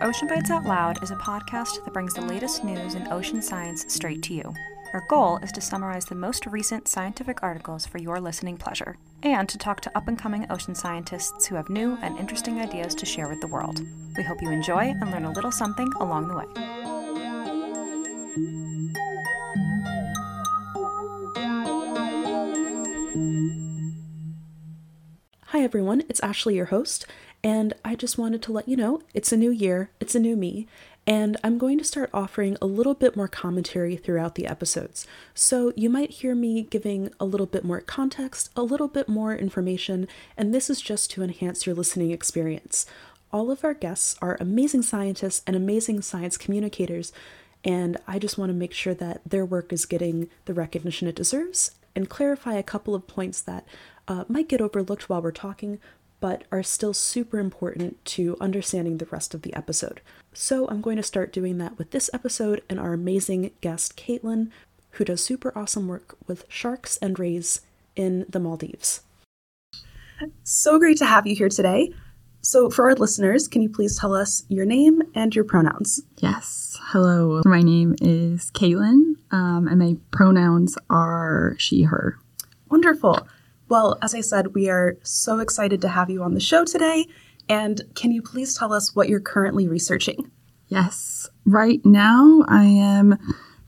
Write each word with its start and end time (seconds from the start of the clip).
Ocean 0.00 0.28
Bites 0.28 0.50
Out 0.50 0.64
Loud 0.64 1.02
is 1.02 1.10
a 1.10 1.16
podcast 1.16 1.84
that 1.84 1.92
brings 1.92 2.14
the 2.14 2.20
latest 2.20 2.62
news 2.62 2.94
in 2.94 3.12
ocean 3.12 3.42
science 3.42 3.84
straight 3.88 4.22
to 4.22 4.34
you. 4.34 4.54
Our 4.92 5.04
goal 5.08 5.38
is 5.38 5.50
to 5.52 5.60
summarize 5.60 6.04
the 6.04 6.14
most 6.14 6.46
recent 6.46 6.86
scientific 6.86 7.42
articles 7.42 7.84
for 7.84 7.98
your 7.98 8.20
listening 8.20 8.56
pleasure, 8.56 8.96
and 9.24 9.48
to 9.48 9.58
talk 9.58 9.80
to 9.80 9.98
up 9.98 10.06
and 10.06 10.16
coming 10.16 10.46
ocean 10.50 10.76
scientists 10.76 11.46
who 11.46 11.56
have 11.56 11.68
new 11.68 11.98
and 12.00 12.16
interesting 12.16 12.60
ideas 12.60 12.94
to 12.94 13.06
share 13.06 13.28
with 13.28 13.40
the 13.40 13.48
world. 13.48 13.82
We 14.16 14.22
hope 14.22 14.40
you 14.40 14.50
enjoy 14.50 14.94
and 15.00 15.10
learn 15.10 15.24
a 15.24 15.32
little 15.32 15.52
something 15.52 15.92
along 16.00 16.28
the 16.28 16.36
way. 16.36 16.44
Hi, 25.58 25.64
everyone. 25.64 26.04
It's 26.08 26.20
Ashley, 26.20 26.54
your 26.54 26.66
host, 26.66 27.04
and 27.42 27.74
I 27.84 27.96
just 27.96 28.16
wanted 28.16 28.42
to 28.42 28.52
let 28.52 28.68
you 28.68 28.76
know 28.76 29.02
it's 29.12 29.32
a 29.32 29.36
new 29.36 29.50
year, 29.50 29.90
it's 29.98 30.14
a 30.14 30.20
new 30.20 30.36
me, 30.36 30.68
and 31.04 31.36
I'm 31.42 31.58
going 31.58 31.78
to 31.78 31.84
start 31.84 32.10
offering 32.14 32.56
a 32.62 32.66
little 32.66 32.94
bit 32.94 33.16
more 33.16 33.26
commentary 33.26 33.96
throughout 33.96 34.36
the 34.36 34.46
episodes. 34.46 35.04
So 35.34 35.72
you 35.74 35.90
might 35.90 36.10
hear 36.10 36.36
me 36.36 36.62
giving 36.62 37.10
a 37.18 37.24
little 37.24 37.44
bit 37.44 37.64
more 37.64 37.80
context, 37.80 38.50
a 38.54 38.62
little 38.62 38.86
bit 38.86 39.08
more 39.08 39.34
information, 39.34 40.06
and 40.36 40.54
this 40.54 40.70
is 40.70 40.80
just 40.80 41.10
to 41.10 41.24
enhance 41.24 41.66
your 41.66 41.74
listening 41.74 42.12
experience. 42.12 42.86
All 43.32 43.50
of 43.50 43.64
our 43.64 43.74
guests 43.74 44.14
are 44.22 44.38
amazing 44.38 44.82
scientists 44.82 45.42
and 45.44 45.56
amazing 45.56 46.02
science 46.02 46.36
communicators, 46.36 47.12
and 47.64 47.96
I 48.06 48.20
just 48.20 48.38
want 48.38 48.50
to 48.50 48.54
make 48.54 48.72
sure 48.72 48.94
that 48.94 49.22
their 49.26 49.44
work 49.44 49.72
is 49.72 49.86
getting 49.86 50.30
the 50.44 50.54
recognition 50.54 51.08
it 51.08 51.16
deserves 51.16 51.72
and 51.94 52.08
clarify 52.08 52.54
a 52.54 52.62
couple 52.62 52.94
of 52.94 53.06
points 53.06 53.40
that 53.42 53.66
uh, 54.06 54.24
might 54.28 54.48
get 54.48 54.60
overlooked 54.60 55.08
while 55.08 55.22
we're 55.22 55.32
talking, 55.32 55.78
but 56.20 56.44
are 56.50 56.62
still 56.62 56.94
super 56.94 57.38
important 57.38 58.04
to 58.04 58.36
understanding 58.40 58.98
the 58.98 59.06
rest 59.06 59.34
of 59.34 59.42
the 59.42 59.54
episode. 59.54 60.00
So 60.32 60.66
I'm 60.68 60.80
going 60.80 60.96
to 60.96 61.02
start 61.02 61.32
doing 61.32 61.58
that 61.58 61.78
with 61.78 61.90
this 61.90 62.10
episode 62.12 62.62
and 62.68 62.78
our 62.78 62.92
amazing 62.92 63.50
guest, 63.60 63.96
Kaitlyn, 63.96 64.50
who 64.92 65.04
does 65.04 65.22
super 65.22 65.52
awesome 65.56 65.86
work 65.86 66.16
with 66.26 66.44
sharks 66.48 66.96
and 66.98 67.18
rays 67.18 67.60
in 67.94 68.26
the 68.28 68.40
Maldives. 68.40 69.02
So 70.42 70.78
great 70.78 70.96
to 70.98 71.06
have 71.06 71.26
you 71.26 71.36
here 71.36 71.48
today. 71.48 71.92
So, 72.40 72.70
for 72.70 72.88
our 72.88 72.94
listeners, 72.94 73.48
can 73.48 73.62
you 73.62 73.68
please 73.68 73.98
tell 73.98 74.14
us 74.14 74.44
your 74.48 74.64
name 74.64 75.02
and 75.14 75.34
your 75.34 75.44
pronouns? 75.44 76.02
Yes. 76.18 76.78
Hello. 76.84 77.42
My 77.44 77.62
name 77.62 77.96
is 78.00 78.50
Kaitlyn, 78.52 79.14
um, 79.30 79.66
and 79.68 79.78
my 79.78 79.96
pronouns 80.10 80.78
are 80.88 81.56
she, 81.58 81.82
her. 81.82 82.18
Wonderful. 82.70 83.26
Well, 83.68 83.98
as 84.00 84.14
I 84.14 84.20
said, 84.20 84.54
we 84.54 84.70
are 84.70 84.96
so 85.02 85.40
excited 85.40 85.80
to 85.82 85.88
have 85.88 86.10
you 86.10 86.22
on 86.22 86.34
the 86.34 86.40
show 86.40 86.64
today. 86.64 87.06
And 87.48 87.82
can 87.94 88.12
you 88.12 88.22
please 88.22 88.56
tell 88.56 88.72
us 88.72 88.94
what 88.94 89.08
you're 89.08 89.20
currently 89.20 89.68
researching? 89.68 90.30
Yes. 90.68 91.28
Right 91.44 91.84
now, 91.84 92.44
I 92.48 92.64
am 92.64 93.18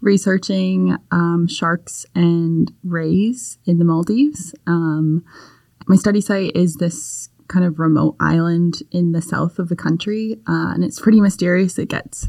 researching 0.01 0.97
um, 1.11 1.47
sharks 1.49 2.07
and 2.15 2.73
rays 2.85 3.59
in 3.67 3.79
the 3.79 3.85
Maldives. 3.85 4.55
Um, 4.67 5.25
my 5.87 5.97
study 5.97 6.21
site 6.21 6.53
is 6.55 6.77
this 6.77 7.31
kind 7.51 7.65
of 7.65 7.79
remote 7.79 8.17
island 8.21 8.83
in 8.91 9.13
the 9.13 9.21
south 9.21 9.59
of 9.59 9.69
the 9.69 9.77
country, 9.77 10.37
uh, 10.49 10.73
and 10.73 10.85
it's 10.85 11.01
pretty 11.01 11.21
mysterious. 11.21 11.79
It 11.79 11.89
gets 11.89 12.29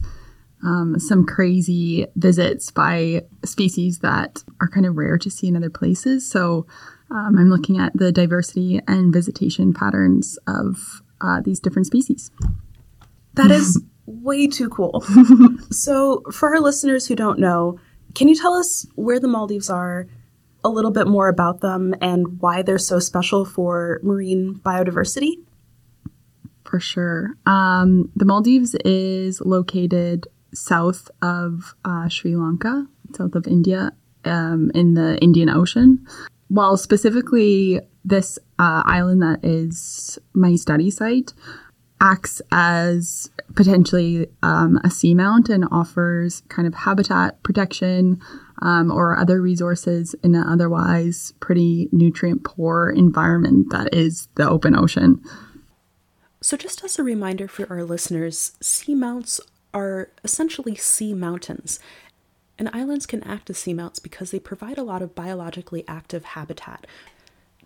um, 0.64 1.00
some 1.00 1.26
crazy 1.26 2.06
visits 2.16 2.72
by 2.72 3.24
species 3.46 4.00
that 4.00 4.44
are 4.60 4.68
kind 4.68 4.86
of 4.86 4.98
rare 4.98 5.18
to 5.18 5.30
see 5.30 5.48
in 5.48 5.56
other 5.56 5.70
places. 5.70 6.30
So 6.30 6.66
um, 7.10 7.38
I'm 7.38 7.50
looking 7.50 7.78
at 7.80 7.94
the 7.96 8.12
diversity 8.12 8.80
and 8.88 9.14
visitation 9.14 9.74
patterns 9.74 10.38
of 10.48 11.02
uh, 11.20 11.42
these 11.42 11.60
different 11.60 11.88
species. 11.88 12.32
That 13.36 13.52
is 13.52 13.82
way 14.06 14.48
too 14.48 14.70
cool. 14.70 15.04
so, 15.72 16.22
for 16.32 16.54
our 16.54 16.60
listeners 16.60 17.08
who 17.08 17.16
don't 17.16 17.40
know, 17.40 17.80
can 18.14 18.28
you 18.28 18.36
tell 18.36 18.54
us 18.54 18.86
where 18.96 19.20
the 19.20 19.28
Maldives 19.28 19.70
are, 19.70 20.08
a 20.64 20.70
little 20.70 20.92
bit 20.92 21.08
more 21.08 21.28
about 21.28 21.62
them, 21.62 21.96
and 22.02 22.40
why 22.42 22.62
they're 22.62 22.78
so 22.78 23.00
special 23.00 23.46
for 23.46 24.00
marine 24.04 24.60
biodiversity? 24.64 25.34
For 26.64 26.80
sure. 26.80 27.32
Um, 27.46 28.12
the 28.16 28.26
Maldives 28.26 28.76
is 28.86 29.42
located 29.42 30.28
south 30.54 31.10
of 31.22 31.76
uh, 31.84 32.08
Sri 32.08 32.36
Lanka, 32.36 32.88
south 33.16 33.36
of 33.36 33.48
India, 33.48 33.92
um, 34.26 34.72
in 34.74 34.94
the 34.94 35.18
Indian 35.20 35.50
Ocean. 35.50 36.06
While 36.48 36.78
specifically 36.78 37.82
this 38.04 38.38
uh, 38.60 38.84
island 38.86 39.22
that 39.22 39.44
is 39.44 40.20
my 40.34 40.56
study 40.56 40.92
site 40.92 41.34
acts 42.02 42.42
as 42.52 43.30
potentially 43.56 44.28
um, 44.42 44.78
a 44.78 44.88
seamount 44.88 45.50
and 45.50 45.66
offers 45.72 46.42
kind 46.50 46.68
of 46.68 46.74
habitat 46.74 47.42
protection 47.44 48.20
um, 48.62 48.92
or 48.92 49.18
other 49.18 49.42
resources 49.42 50.16
in 50.24 50.36
an 50.36 50.44
otherwise 50.44 51.34
pretty 51.40 51.88
nutrient 51.92 52.44
poor 52.44 52.90
environment 52.90 53.70
that 53.70 53.94
is 53.94 54.28
the 54.36 54.50
open 54.50 54.76
ocean. 54.76 55.24
So, 56.42 56.58
just 56.58 56.84
as 56.84 56.98
a 56.98 57.04
reminder 57.04 57.48
for 57.48 57.72
our 57.72 57.84
listeners, 57.84 58.54
seamounts 58.62 59.40
are 59.74 60.10
essentially 60.24 60.76
sea 60.76 61.14
mountains. 61.14 61.80
And 62.58 62.70
islands 62.74 63.06
can 63.06 63.24
act 63.24 63.50
as 63.50 63.58
seamounts 63.58 64.02
because 64.02 64.32
they 64.32 64.40
provide 64.40 64.78
a 64.78 64.84
lot 64.84 65.02
of 65.02 65.16
biologically 65.16 65.84
active 65.88 66.26
habitat. 66.26 66.86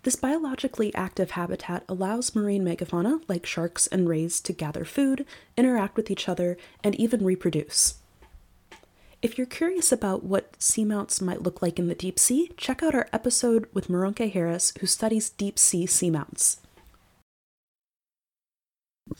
This 0.06 0.14
biologically 0.14 0.94
active 0.94 1.32
habitat 1.32 1.82
allows 1.88 2.32
marine 2.32 2.64
megafauna 2.64 3.22
like 3.26 3.44
sharks 3.44 3.88
and 3.88 4.08
rays 4.08 4.40
to 4.42 4.52
gather 4.52 4.84
food, 4.84 5.26
interact 5.56 5.96
with 5.96 6.12
each 6.12 6.28
other, 6.28 6.56
and 6.84 6.94
even 6.94 7.24
reproduce. 7.24 7.96
If 9.20 9.36
you're 9.36 9.48
curious 9.48 9.90
about 9.90 10.22
what 10.22 10.56
seamounts 10.60 11.20
might 11.20 11.42
look 11.42 11.60
like 11.60 11.80
in 11.80 11.88
the 11.88 11.96
deep 11.96 12.20
sea, 12.20 12.52
check 12.56 12.84
out 12.84 12.94
our 12.94 13.08
episode 13.12 13.66
with 13.74 13.88
Maronke 13.88 14.32
Harris, 14.32 14.72
who 14.78 14.86
studies 14.86 15.30
deep 15.30 15.58
sea 15.58 15.86
seamounts. 15.86 16.58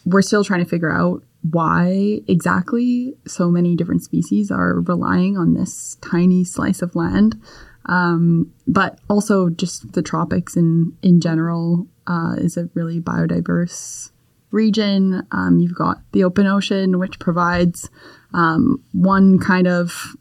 We're 0.05 0.23
still 0.23 0.45
trying 0.45 0.63
to 0.63 0.71
figure 0.71 0.93
out 0.93 1.25
why 1.51 2.21
exactly 2.29 3.17
so 3.27 3.51
many 3.51 3.75
different 3.75 4.05
species 4.05 4.53
are 4.53 4.81
relying 4.83 5.37
on 5.37 5.55
this 5.55 5.97
tiny 6.01 6.45
slice 6.45 6.81
of 6.81 6.95
land. 6.95 7.43
Um, 7.87 8.53
but 8.67 8.99
also, 9.09 9.49
just 9.49 9.93
the 9.93 10.03
tropics 10.03 10.57
in, 10.57 10.97
in 11.03 11.21
general 11.21 11.87
uh, 12.07 12.35
is 12.37 12.57
a 12.57 12.69
really 12.75 13.01
biodiverse 13.01 14.11
region. 14.51 15.27
Um, 15.33 15.59
you've 15.59 15.75
got 15.75 15.99
the 16.13 16.25
open 16.25 16.47
ocean, 16.47 16.99
which 16.99 17.19
provides 17.19 17.89
um, 18.35 18.83
one 18.93 19.39
kind 19.39 19.67
of 19.67 20.17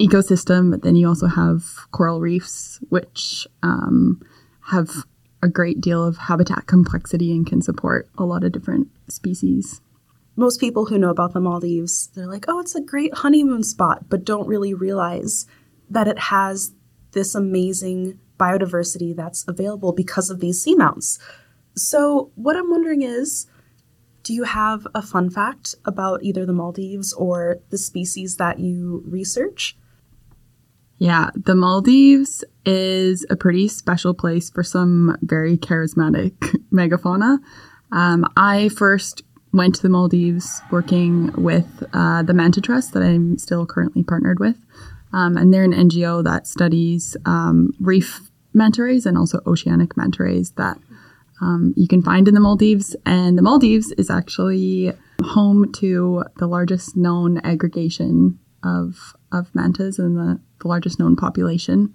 ecosystem, 0.00 0.70
but 0.70 0.82
then 0.82 0.96
you 0.96 1.08
also 1.08 1.26
have 1.26 1.90
coral 1.90 2.20
reefs, 2.20 2.78
which 2.88 3.46
um, 3.62 4.22
have 4.66 5.04
a 5.42 5.48
great 5.48 5.80
deal 5.80 6.04
of 6.04 6.16
habitat 6.16 6.66
complexity 6.66 7.32
and 7.32 7.46
can 7.46 7.62
support 7.62 8.08
a 8.16 8.24
lot 8.24 8.44
of 8.44 8.52
different 8.52 8.88
species 9.08 9.80
most 10.40 10.58
people 10.58 10.86
who 10.86 10.98
know 10.98 11.10
about 11.10 11.34
the 11.34 11.40
Maldives, 11.40 12.08
they're 12.14 12.26
like, 12.26 12.46
oh, 12.48 12.60
it's 12.60 12.74
a 12.74 12.80
great 12.80 13.12
honeymoon 13.14 13.62
spot, 13.62 14.08
but 14.08 14.24
don't 14.24 14.48
really 14.48 14.72
realize 14.72 15.46
that 15.90 16.08
it 16.08 16.18
has 16.18 16.72
this 17.12 17.34
amazing 17.34 18.18
biodiversity 18.38 19.14
that's 19.14 19.44
available 19.46 19.92
because 19.92 20.30
of 20.30 20.40
these 20.40 20.64
seamounts. 20.64 21.18
So, 21.76 22.30
what 22.34 22.56
I'm 22.56 22.70
wondering 22.70 23.02
is 23.02 23.46
do 24.22 24.34
you 24.34 24.44
have 24.44 24.86
a 24.94 25.02
fun 25.02 25.30
fact 25.30 25.74
about 25.84 26.22
either 26.22 26.44
the 26.44 26.52
Maldives 26.52 27.12
or 27.12 27.58
the 27.70 27.78
species 27.78 28.36
that 28.36 28.58
you 28.58 29.02
research? 29.06 29.76
Yeah, 30.98 31.30
the 31.34 31.54
Maldives 31.54 32.44
is 32.66 33.24
a 33.30 33.36
pretty 33.36 33.68
special 33.68 34.12
place 34.12 34.50
for 34.50 34.62
some 34.62 35.16
very 35.22 35.56
charismatic 35.56 36.32
megafauna. 36.72 37.38
Um, 37.90 38.26
I 38.36 38.68
first 38.68 39.22
went 39.52 39.74
to 39.76 39.82
the 39.82 39.88
Maldives 39.88 40.60
working 40.70 41.32
with 41.32 41.82
uh, 41.92 42.22
the 42.22 42.34
Manta 42.34 42.60
Trust 42.60 42.92
that 42.92 43.02
I'm 43.02 43.38
still 43.38 43.66
currently 43.66 44.04
partnered 44.04 44.38
with. 44.38 44.56
Um, 45.12 45.36
and 45.36 45.52
they're 45.52 45.64
an 45.64 45.72
NGO 45.72 46.22
that 46.24 46.46
studies 46.46 47.16
um, 47.26 47.72
reef 47.80 48.30
manta 48.52 48.82
rays 48.82 49.06
and 49.06 49.16
also 49.16 49.40
oceanic 49.46 49.96
manta 49.96 50.22
rays 50.22 50.52
that 50.52 50.78
um, 51.40 51.72
you 51.76 51.88
can 51.88 52.02
find 52.02 52.28
in 52.28 52.34
the 52.34 52.40
Maldives. 52.40 52.94
And 53.06 53.38
the 53.38 53.42
Maldives 53.42 53.92
is 53.92 54.10
actually 54.10 54.92
home 55.22 55.72
to 55.72 56.24
the 56.36 56.46
largest 56.46 56.96
known 56.96 57.38
aggregation 57.38 58.38
of, 58.62 59.16
of 59.32 59.54
mantas 59.54 59.98
and 59.98 60.16
the, 60.16 60.40
the 60.60 60.68
largest 60.68 60.98
known 60.98 61.16
population. 61.16 61.94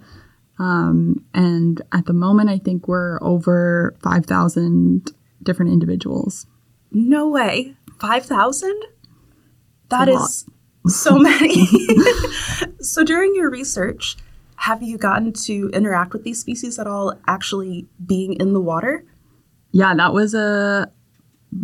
Um, 0.57 1.25
and 1.33 1.81
at 1.91 2.05
the 2.05 2.13
moment, 2.13 2.49
I 2.49 2.57
think 2.57 2.87
we're 2.87 3.19
over 3.21 3.95
5,000 4.01 5.11
different 5.43 5.71
individuals. 5.71 6.47
No 6.91 7.29
way. 7.29 7.75
5,000? 7.99 8.81
That 9.89 10.09
is 10.09 10.45
so 10.87 11.19
many. 11.19 11.55
so 12.85 13.03
during 13.03 13.35
your 13.35 13.49
research, 13.49 14.17
have 14.57 14.81
you 14.81 14.97
gotten 14.97 15.33
to 15.33 15.69
interact 15.73 16.13
with 16.13 16.23
these 16.23 16.39
species 16.39 16.79
at 16.79 16.87
all 16.87 17.13
actually 17.27 17.87
being 18.05 18.33
in 18.33 18.53
the 18.53 18.61
water? 18.61 19.05
Yeah, 19.71 19.93
that 19.95 20.13
was 20.13 20.33
a 20.33 20.91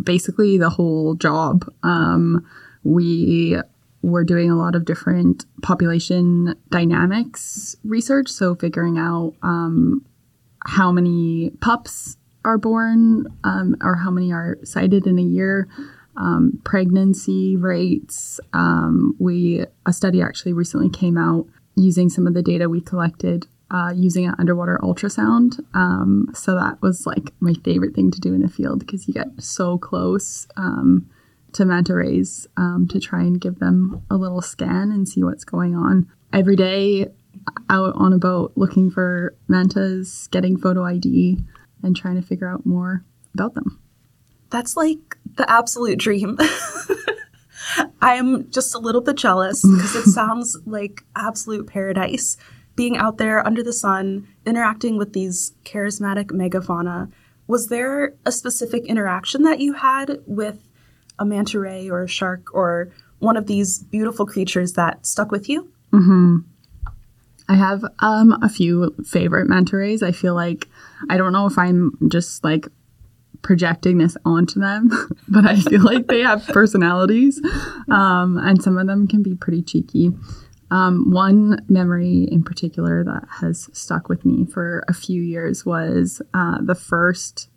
basically 0.03 0.57
the 0.57 0.69
whole 0.69 1.15
job. 1.15 1.71
Um, 1.83 2.45
we 2.83 3.57
were 4.01 4.23
doing 4.23 4.49
a 4.49 4.55
lot 4.55 4.75
of 4.75 4.85
different 4.85 5.45
population 5.61 6.55
dynamics 6.69 7.75
research, 7.83 8.29
so 8.29 8.55
figuring 8.55 8.97
out 8.97 9.35
um, 9.43 10.05
how 10.65 10.91
many 10.91 11.51
pups 11.61 12.17
are 12.43 12.57
born 12.57 13.27
um, 13.43 13.75
or 13.81 13.95
how 13.95 14.09
many 14.09 14.31
are 14.31 14.57
sighted 14.63 15.05
in 15.05 15.19
a 15.19 15.23
year. 15.23 15.67
Um, 16.17 16.59
pregnancy 16.63 17.55
rates. 17.55 18.39
Um, 18.53 19.15
we 19.19 19.65
a 19.85 19.93
study 19.93 20.21
actually 20.21 20.53
recently 20.53 20.89
came 20.89 21.17
out 21.17 21.47
using 21.75 22.09
some 22.09 22.27
of 22.27 22.33
the 22.33 22.41
data 22.41 22.67
we 22.67 22.81
collected 22.81 23.47
uh, 23.71 23.93
using 23.95 24.25
an 24.25 24.35
underwater 24.37 24.79
ultrasound. 24.83 25.59
Um, 25.73 26.29
so 26.33 26.55
that 26.55 26.81
was 26.81 27.07
like 27.07 27.31
my 27.39 27.53
favorite 27.63 27.95
thing 27.95 28.11
to 28.11 28.19
do 28.19 28.33
in 28.33 28.41
the 28.41 28.49
field 28.49 28.79
because 28.79 29.07
you 29.07 29.13
get 29.13 29.27
so 29.39 29.77
close 29.77 30.47
um, 30.57 31.09
to 31.53 31.65
manta 31.65 31.95
rays 31.95 32.47
um, 32.57 32.87
to 32.89 32.99
try 32.99 33.21
and 33.21 33.39
give 33.39 33.59
them 33.59 34.03
a 34.09 34.17
little 34.17 34.41
scan 34.41 34.91
and 34.91 35.07
see 35.07 35.23
what's 35.23 35.45
going 35.45 35.75
on. 35.75 36.09
Every 36.33 36.55
day 36.55 37.07
out 37.69 37.93
on 37.95 38.13
a 38.13 38.17
boat 38.17 38.51
looking 38.55 38.91
for 38.91 39.35
mantas, 39.47 40.27
getting 40.31 40.57
photo 40.57 40.83
ID, 40.83 41.39
and 41.81 41.95
trying 41.95 42.15
to 42.15 42.21
figure 42.21 42.49
out 42.49 42.65
more 42.65 43.05
about 43.33 43.53
them. 43.53 43.79
That's 44.49 44.75
like 44.75 45.17
the 45.35 45.49
absolute 45.49 45.99
dream. 45.99 46.37
I'm 48.01 48.49
just 48.49 48.75
a 48.75 48.79
little 48.79 49.01
bit 49.01 49.17
jealous 49.17 49.61
because 49.75 49.95
it 49.95 50.11
sounds 50.11 50.57
like 50.65 51.03
absolute 51.15 51.67
paradise 51.67 52.37
being 52.75 52.97
out 52.97 53.17
there 53.17 53.45
under 53.45 53.61
the 53.61 53.73
sun, 53.73 54.27
interacting 54.45 54.97
with 54.97 55.13
these 55.13 55.53
charismatic 55.65 56.27
megafauna. 56.27 57.11
Was 57.47 57.67
there 57.67 58.13
a 58.25 58.31
specific 58.31 58.85
interaction 58.85 59.43
that 59.43 59.59
you 59.59 59.73
had 59.73 60.19
with 60.25 60.67
a 61.19 61.25
manta 61.25 61.59
ray 61.59 61.89
or 61.89 62.03
a 62.03 62.07
shark 62.07 62.53
or 62.53 62.91
one 63.19 63.37
of 63.37 63.45
these 63.45 63.79
beautiful 63.79 64.25
creatures 64.25 64.73
that 64.73 65.05
stuck 65.05 65.31
with 65.31 65.49
you? 65.49 65.71
Mm-hmm. 65.91 66.37
I 67.49 67.55
have 67.55 67.83
um, 67.99 68.37
a 68.41 68.47
few 68.47 68.95
favorite 69.05 69.47
manta 69.47 69.75
rays. 69.75 70.01
I 70.01 70.13
feel 70.13 70.33
like 70.33 70.69
I 71.09 71.17
don't 71.17 71.33
know 71.33 71.45
if 71.45 71.57
I'm 71.57 71.97
just 72.07 72.43
like 72.43 72.67
projecting 73.41 73.97
this 73.97 74.17
onto 74.25 74.59
them, 74.59 74.89
but 75.29 75.45
I 75.45 75.59
feel 75.59 75.83
like 75.83 76.07
they 76.07 76.21
have 76.21 76.45
personalities, 76.47 77.41
um, 77.89 78.37
and 78.37 78.61
some 78.61 78.77
of 78.77 78.87
them 78.87 79.07
can 79.07 79.23
be 79.23 79.35
pretty 79.35 79.61
cheeky. 79.61 80.11
Um, 80.69 81.11
one 81.11 81.65
memory 81.67 82.29
in 82.31 82.43
particular 82.43 83.03
that 83.03 83.27
has 83.41 83.69
stuck 83.73 84.07
with 84.07 84.25
me 84.25 84.45
for 84.45 84.85
a 84.87 84.93
few 84.93 85.21
years 85.21 85.65
was 85.65 86.21
uh, 86.33 86.59
the 86.61 86.75
first 86.75 87.49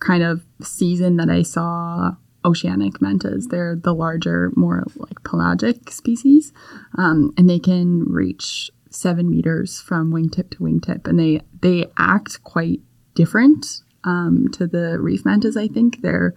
kind 0.00 0.24
of 0.24 0.44
season 0.60 1.16
that 1.16 1.30
I 1.30 1.42
saw 1.42 2.16
oceanic 2.44 3.00
mantas. 3.00 3.46
They're 3.48 3.76
the 3.76 3.94
larger, 3.94 4.52
more 4.56 4.84
like 4.96 5.22
pelagic 5.22 5.90
species, 5.90 6.52
um, 6.98 7.32
and 7.38 7.48
they 7.48 7.60
can 7.60 8.04
reach 8.04 8.70
seven 8.90 9.30
meters 9.30 9.80
from 9.80 10.12
wingtip 10.12 10.50
to 10.50 10.58
wingtip, 10.58 11.06
and 11.06 11.18
they 11.18 11.40
they 11.60 11.86
act 11.96 12.42
quite 12.42 12.80
different 13.14 13.83
um, 14.04 14.48
to 14.52 14.66
the 14.66 14.98
reef 15.00 15.24
mantas. 15.24 15.56
I 15.56 15.68
think 15.68 16.02
they're 16.02 16.34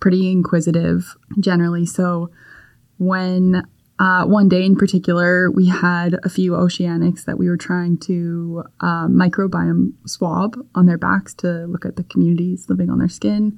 pretty 0.00 0.30
inquisitive 0.30 1.16
generally. 1.40 1.86
So 1.86 2.30
when 2.98 3.64
uh, 3.98 4.24
one 4.24 4.48
day 4.48 4.64
in 4.64 4.74
particular, 4.74 5.50
we 5.50 5.68
had 5.68 6.18
a 6.24 6.28
few 6.28 6.52
oceanics 6.52 7.24
that 7.24 7.38
we 7.38 7.48
were 7.48 7.56
trying 7.56 7.98
to 7.98 8.64
uh, 8.80 9.06
microbiome 9.06 9.92
swab 10.06 10.56
on 10.74 10.86
their 10.86 10.98
backs 10.98 11.34
to 11.34 11.66
look 11.66 11.84
at 11.84 11.94
the 11.94 12.02
communities 12.02 12.68
living 12.68 12.90
on 12.90 12.98
their 12.98 13.08
skin. 13.08 13.56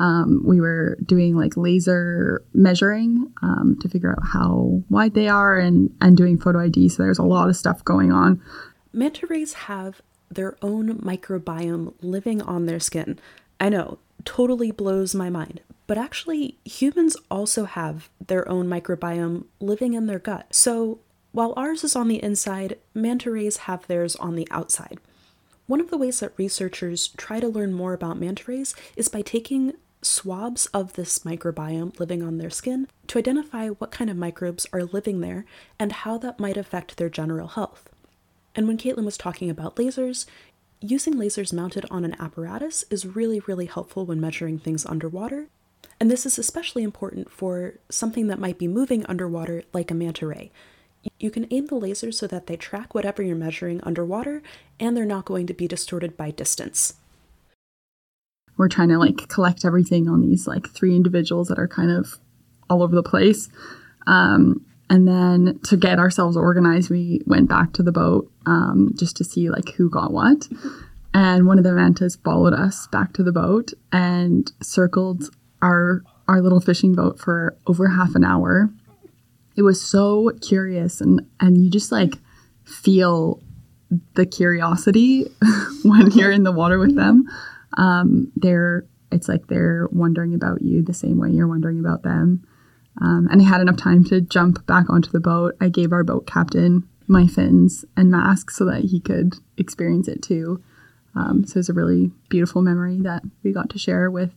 Um, 0.00 0.42
we 0.44 0.60
were 0.60 0.98
doing 1.04 1.36
like 1.36 1.56
laser 1.56 2.44
measuring 2.52 3.32
um, 3.42 3.76
to 3.82 3.88
figure 3.88 4.10
out 4.10 4.26
how 4.32 4.82
wide 4.90 5.14
they 5.14 5.28
are 5.28 5.56
and, 5.58 5.94
and 6.00 6.16
doing 6.16 6.38
photo 6.38 6.60
ID. 6.60 6.88
So 6.88 7.04
there's 7.04 7.20
a 7.20 7.22
lot 7.22 7.48
of 7.48 7.56
stuff 7.56 7.84
going 7.84 8.10
on. 8.10 8.42
Manta 8.92 9.28
rays 9.28 9.52
have 9.52 10.02
their 10.30 10.56
own 10.62 10.98
microbiome 10.98 11.94
living 12.00 12.42
on 12.42 12.66
their 12.66 12.80
skin. 12.80 13.18
I 13.60 13.68
know, 13.68 13.98
totally 14.24 14.70
blows 14.70 15.14
my 15.14 15.30
mind. 15.30 15.60
But 15.86 15.98
actually, 15.98 16.58
humans 16.64 17.16
also 17.30 17.64
have 17.64 18.08
their 18.26 18.48
own 18.48 18.66
microbiome 18.66 19.44
living 19.60 19.92
in 19.94 20.06
their 20.06 20.18
gut. 20.18 20.54
So 20.54 21.00
while 21.32 21.52
ours 21.56 21.84
is 21.84 21.96
on 21.96 22.08
the 22.08 22.22
inside, 22.22 22.78
manta 22.94 23.30
rays 23.30 23.58
have 23.58 23.86
theirs 23.86 24.16
on 24.16 24.34
the 24.34 24.48
outside. 24.50 24.98
One 25.66 25.80
of 25.80 25.90
the 25.90 25.98
ways 25.98 26.20
that 26.20 26.32
researchers 26.36 27.08
try 27.08 27.40
to 27.40 27.48
learn 27.48 27.72
more 27.72 27.92
about 27.92 28.18
manta 28.18 28.44
rays 28.46 28.74
is 28.96 29.08
by 29.08 29.22
taking 29.22 29.72
swabs 30.00 30.66
of 30.66 30.92
this 30.92 31.20
microbiome 31.20 31.98
living 31.98 32.22
on 32.22 32.36
their 32.38 32.50
skin 32.50 32.86
to 33.06 33.18
identify 33.18 33.68
what 33.68 33.90
kind 33.90 34.10
of 34.10 34.16
microbes 34.16 34.66
are 34.72 34.84
living 34.84 35.20
there 35.20 35.46
and 35.78 35.92
how 35.92 36.18
that 36.18 36.38
might 36.38 36.58
affect 36.58 36.96
their 36.96 37.08
general 37.08 37.48
health. 37.48 37.88
And 38.54 38.68
when 38.68 38.78
Kaitlyn 38.78 39.04
was 39.04 39.18
talking 39.18 39.50
about 39.50 39.76
lasers, 39.76 40.26
using 40.80 41.14
lasers 41.14 41.52
mounted 41.52 41.86
on 41.90 42.04
an 42.04 42.16
apparatus 42.20 42.84
is 42.90 43.06
really, 43.06 43.40
really 43.40 43.66
helpful 43.66 44.06
when 44.06 44.20
measuring 44.20 44.58
things 44.58 44.86
underwater. 44.86 45.48
And 46.00 46.10
this 46.10 46.26
is 46.26 46.38
especially 46.38 46.82
important 46.82 47.30
for 47.30 47.74
something 47.88 48.26
that 48.28 48.38
might 48.38 48.58
be 48.58 48.68
moving 48.68 49.06
underwater, 49.06 49.62
like 49.72 49.90
a 49.90 49.94
manta 49.94 50.26
ray. 50.26 50.50
You 51.18 51.30
can 51.30 51.46
aim 51.50 51.66
the 51.66 51.74
laser 51.74 52.12
so 52.12 52.26
that 52.26 52.46
they 52.46 52.56
track 52.56 52.94
whatever 52.94 53.22
you're 53.22 53.36
measuring 53.36 53.80
underwater, 53.82 54.42
and 54.80 54.96
they're 54.96 55.04
not 55.04 55.24
going 55.24 55.46
to 55.46 55.54
be 55.54 55.68
distorted 55.68 56.16
by 56.16 56.30
distance. 56.30 56.94
We're 58.56 58.68
trying 58.68 58.88
to 58.88 58.98
like 58.98 59.28
collect 59.28 59.64
everything 59.64 60.08
on 60.08 60.22
these 60.22 60.46
like 60.46 60.70
three 60.70 60.94
individuals 60.94 61.48
that 61.48 61.58
are 61.58 61.68
kind 61.68 61.90
of 61.90 62.18
all 62.70 62.82
over 62.82 62.94
the 62.94 63.02
place. 63.02 63.48
Um, 64.06 64.64
and 64.90 65.08
then 65.08 65.58
to 65.64 65.76
get 65.76 65.98
ourselves 65.98 66.36
organized, 66.36 66.90
we 66.90 67.22
went 67.26 67.48
back 67.48 67.72
to 67.74 67.82
the 67.82 67.92
boat 67.92 68.30
um, 68.46 68.92
just 68.96 69.16
to 69.16 69.24
see 69.24 69.48
like 69.50 69.70
who 69.70 69.88
got 69.88 70.12
what. 70.12 70.48
And 71.14 71.46
one 71.46 71.58
of 71.58 71.64
the 71.64 71.72
mantas 71.72 72.16
followed 72.16 72.54
us 72.54 72.86
back 72.88 73.12
to 73.14 73.22
the 73.22 73.32
boat 73.32 73.72
and 73.92 74.50
circled 74.62 75.30
our 75.62 76.02
our 76.26 76.40
little 76.40 76.60
fishing 76.60 76.94
boat 76.94 77.18
for 77.18 77.56
over 77.66 77.88
half 77.88 78.14
an 78.14 78.24
hour. 78.24 78.70
It 79.56 79.62
was 79.62 79.80
so 79.80 80.30
curious 80.40 81.00
and 81.00 81.26
and 81.40 81.62
you 81.62 81.70
just 81.70 81.92
like 81.92 82.14
feel 82.64 83.40
the 84.14 84.26
curiosity 84.26 85.26
when 85.84 86.10
you're 86.10 86.32
in 86.32 86.42
the 86.42 86.52
water 86.52 86.78
with 86.78 86.96
them. 86.96 87.28
Um, 87.76 88.32
they're 88.36 88.86
it's 89.12 89.28
like 89.28 89.46
they're 89.46 89.88
wondering 89.92 90.34
about 90.34 90.62
you 90.62 90.82
the 90.82 90.94
same 90.94 91.18
way 91.18 91.30
you're 91.30 91.48
wondering 91.48 91.78
about 91.78 92.02
them. 92.02 92.44
Um, 93.00 93.28
and 93.30 93.40
I 93.40 93.44
had 93.44 93.60
enough 93.60 93.76
time 93.76 94.04
to 94.04 94.20
jump 94.20 94.66
back 94.66 94.88
onto 94.88 95.10
the 95.10 95.20
boat. 95.20 95.56
I 95.60 95.68
gave 95.68 95.92
our 95.92 96.04
boat 96.04 96.26
captain 96.26 96.88
my 97.06 97.26
fins 97.26 97.84
and 97.96 98.10
mask 98.10 98.50
so 98.50 98.64
that 98.64 98.84
he 98.84 99.00
could 99.00 99.34
experience 99.56 100.08
it 100.08 100.22
too. 100.22 100.62
Um, 101.14 101.44
so 101.44 101.54
it 101.54 101.56
was 101.58 101.68
a 101.68 101.74
really 101.74 102.10
beautiful 102.28 102.62
memory 102.62 102.98
that 103.02 103.22
we 103.42 103.52
got 103.52 103.70
to 103.70 103.78
share 103.78 104.10
with 104.10 104.32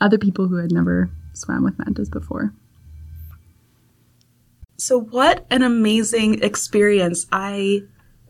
other 0.00 0.18
people 0.18 0.48
who 0.48 0.56
had 0.56 0.72
never 0.72 1.10
swam 1.34 1.62
with 1.62 1.78
mantas 1.78 2.08
before. 2.08 2.52
So, 4.76 4.98
what 4.98 5.46
an 5.50 5.62
amazing 5.62 6.42
experience! 6.42 7.26
I 7.30 7.82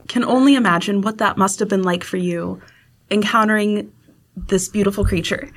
can 0.09 0.25
only 0.25 0.57
imagine 0.57 1.01
what 1.01 1.19
that 1.19 1.37
must 1.37 1.61
have 1.61 1.69
been 1.69 1.85
like 1.85 2.03
for 2.03 2.17
you 2.17 2.61
encountering 3.11 3.93
this 4.37 4.69
beautiful 4.69 5.05
creature. 5.05 5.51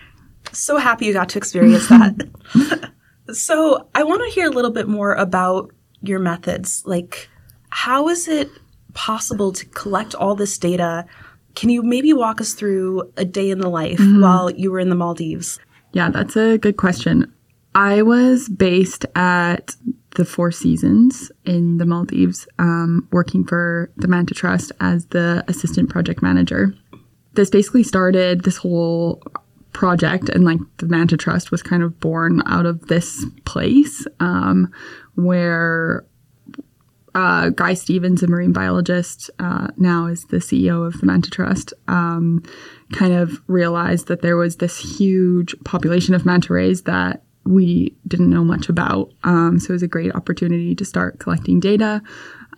So 0.52 0.78
happy 0.78 1.06
you 1.06 1.14
got 1.14 1.30
to 1.30 1.38
experience 1.38 1.88
that. 1.90 2.92
So 3.32 3.88
I 3.96 4.04
want 4.04 4.22
to 4.24 4.34
hear 4.34 4.48
a 4.48 4.52
little 4.52 4.72
bit 4.72 4.88
more 4.88 5.14
about 5.14 5.72
your 6.02 6.20
methods. 6.20 6.84
Like, 6.86 7.30
how 7.70 8.10
is 8.10 8.28
it 8.28 8.50
possible 8.94 9.52
to 9.54 9.66
collect 9.68 10.14
all 10.16 10.36
this 10.36 10.58
data? 10.58 11.06
Can 11.56 11.70
you 11.70 11.82
maybe 11.84 12.14
walk 12.14 12.42
us 12.42 12.54
through 12.54 13.12
a 13.18 13.26
day 13.26 13.50
in 13.50 13.60
the 13.60 13.70
life 13.70 14.00
mm-hmm. 14.00 14.22
while 14.22 14.50
you 14.52 14.72
were 14.72 14.80
in 14.80 14.90
the 14.90 14.96
Maldives? 14.96 15.60
Yeah, 15.94 16.10
that's 16.10 16.36
a 16.36 16.58
good 16.58 16.78
question. 16.78 17.32
I 17.76 18.02
was 18.02 18.50
based 18.50 19.06
at 19.16 19.76
the 20.16 20.26
Four 20.26 20.52
Seasons 20.52 21.32
in 21.46 21.78
the 21.78 21.86
Maldives, 21.86 22.48
um, 22.60 23.08
working 23.12 23.46
for 23.46 23.90
the 23.98 24.08
Manta 24.08 24.34
Trust 24.34 24.72
as 24.80 25.08
the 25.08 25.44
assistant 25.48 25.90
project 25.90 26.22
manager. 26.22 26.76
This 27.34 27.50
basically 27.50 27.82
started 27.84 28.44
this 28.44 28.58
whole 28.58 29.24
project 29.74 30.30
and 30.30 30.46
like 30.46 30.60
the 30.78 30.88
Manta 30.88 31.18
Trust 31.18 31.52
was 31.52 31.62
kind 31.62 31.84
of 31.84 32.00
born 32.00 32.42
out 32.46 32.66
of 32.66 32.88
this 32.88 33.26
place 33.46 34.06
um, 34.20 34.72
where 35.16 36.06
uh, 37.16 37.50
Guy 37.50 37.74
Stevens, 37.74 38.24
a 38.24 38.28
marine 38.28 38.54
biologist, 38.54 39.30
uh, 39.40 39.68
now 39.78 40.08
is 40.08 40.26
the 40.26 40.38
CEO 40.38 40.86
of 40.86 41.00
the 41.00 41.06
Manta 41.06 41.30
Trust, 41.30 41.74
um, 41.88 42.44
kind 42.92 43.14
of 43.14 43.42
realized 43.48 44.08
that 44.08 44.22
there 44.22 44.38
was 44.38 44.58
this 44.58 44.78
huge 44.98 45.56
population 45.64 46.16
of 46.16 46.26
manta 46.26 46.54
rays 46.54 46.84
that 46.84 47.24
we 47.46 47.96
didn't 48.08 48.30
know 48.30 48.44
much 48.44 48.70
about. 48.70 49.14
Um, 49.24 49.60
so 49.60 49.72
it 49.72 49.74
was 49.74 49.84
a 49.84 49.88
great 49.88 50.16
opportunity 50.16 50.74
to 50.76 50.86
start 50.86 51.20
collecting 51.20 51.60
data. 51.60 52.02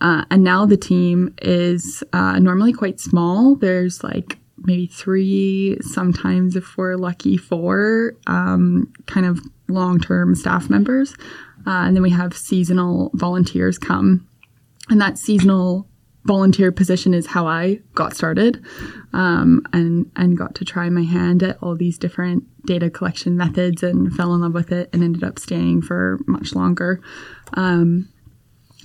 Uh, 0.00 0.24
and 0.30 0.44
now 0.44 0.64
the 0.64 0.76
team 0.76 1.34
is 1.42 2.02
uh, 2.12 2.38
normally 2.38 2.72
quite 2.72 3.00
small. 3.00 3.56
There's 3.56 4.04
like 4.04 4.38
maybe 4.58 4.86
three, 4.86 5.78
sometimes 5.80 6.56
if 6.56 6.76
we're 6.76 6.96
lucky, 6.96 7.36
four 7.36 8.14
um, 8.26 8.92
kind 9.06 9.26
of 9.26 9.40
long 9.68 10.00
term 10.00 10.34
staff 10.34 10.70
members. 10.70 11.14
Uh, 11.66 11.84
and 11.86 11.96
then 11.96 12.02
we 12.02 12.10
have 12.10 12.36
seasonal 12.36 13.10
volunteers 13.14 13.78
come. 13.78 14.26
And 14.88 15.00
that 15.00 15.18
seasonal 15.18 15.88
volunteer 16.24 16.72
position 16.72 17.14
is 17.14 17.26
how 17.26 17.46
I 17.46 17.80
got 17.94 18.14
started 18.14 18.64
um, 19.12 19.62
and, 19.72 20.10
and 20.16 20.36
got 20.36 20.54
to 20.56 20.64
try 20.64 20.90
my 20.90 21.04
hand 21.04 21.42
at 21.42 21.58
all 21.62 21.76
these 21.76 21.98
different 21.98 22.44
data 22.66 22.90
collection 22.90 23.36
methods 23.36 23.82
and 23.82 24.12
fell 24.12 24.34
in 24.34 24.40
love 24.40 24.54
with 24.54 24.72
it 24.72 24.90
and 24.92 25.02
ended 25.02 25.22
up 25.22 25.38
staying 25.38 25.82
for 25.82 26.18
much 26.26 26.54
longer. 26.54 27.00
Um, 27.54 28.08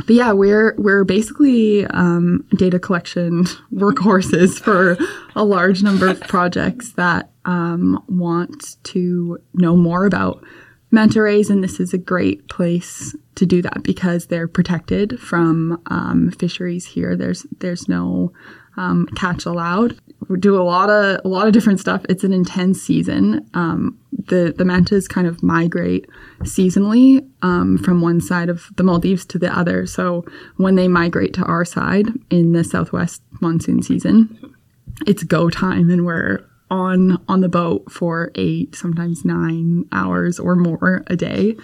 but 0.05 0.15
yeah, 0.15 0.31
we're 0.31 0.75
we're 0.77 1.03
basically 1.03 1.86
um, 1.88 2.46
data 2.55 2.79
collection 2.79 3.43
workhorses 3.74 4.60
for 4.60 4.98
a 5.36 5.43
large 5.43 5.84
number 5.84 6.08
of 6.08 6.20
projects 6.22 6.93
that 6.93 7.31
um, 7.46 8.03
want 8.08 8.77
to 8.84 9.39
know 9.53 9.75
more 9.75 10.05
about 10.05 10.43
manta 10.91 11.22
rays, 11.22 11.50
and 11.50 11.63
this 11.63 11.79
is 11.79 11.93
a 11.93 11.98
great 11.98 12.48
place 12.50 13.15
to 13.36 13.46
do 13.46 13.62
that 13.62 13.84
because 13.84 14.27
they're 14.27 14.48
protected 14.48 15.20
from 15.20 15.81
um, 15.88 16.31
fisheries 16.31 16.86
here. 16.86 17.15
There's 17.15 17.46
there's 17.60 17.88
no 17.88 18.34
um, 18.77 19.08
catch 19.15 19.46
allowed. 19.46 19.98
Do 20.40 20.60
a 20.60 20.63
lot 20.63 20.90
of 20.90 21.22
a 21.25 21.28
lot 21.28 21.48
of 21.48 21.54
different 21.54 21.80
stuff. 21.80 22.06
It's 22.08 22.24
an 22.24 22.34
intense 22.34 22.82
season. 22.82 23.50
Um, 23.54 23.98
the 24.28 24.54
the 24.56 24.63
mantas 24.63 25.08
kind 25.08 25.28
of 25.28 25.42
migrate 25.42 26.08
seasonally 26.42 27.28
um, 27.42 27.78
from 27.78 28.01
one 28.01 28.22
side 28.22 28.50
of 28.50 28.70
the 28.78 28.84
Maldives 28.84 29.25
to 29.28 29.40
the 29.40 29.56
other. 29.56 29.86
So 29.88 30.24
when 30.58 30.75
they 30.75 30.88
migrate 30.88 31.34
to 31.34 31.44
our 31.44 31.66
side 31.66 32.08
in 32.30 32.54
the 32.54 32.63
southwest 32.63 33.22
monsoon 33.42 33.82
season, 33.82 34.56
it's 35.08 35.24
go 35.24 35.50
time, 35.50 35.90
and 35.90 36.06
we're 36.06 36.46
on 36.70 37.22
on 37.28 37.42
the 37.42 37.50
boat 37.50 37.92
for 37.92 38.32
eight, 38.36 38.75
sometimes 38.75 39.25
nine 39.25 39.86
hours 39.92 40.40
or 40.40 40.56
more 40.56 41.04
a 41.08 41.16
day, 41.16 41.58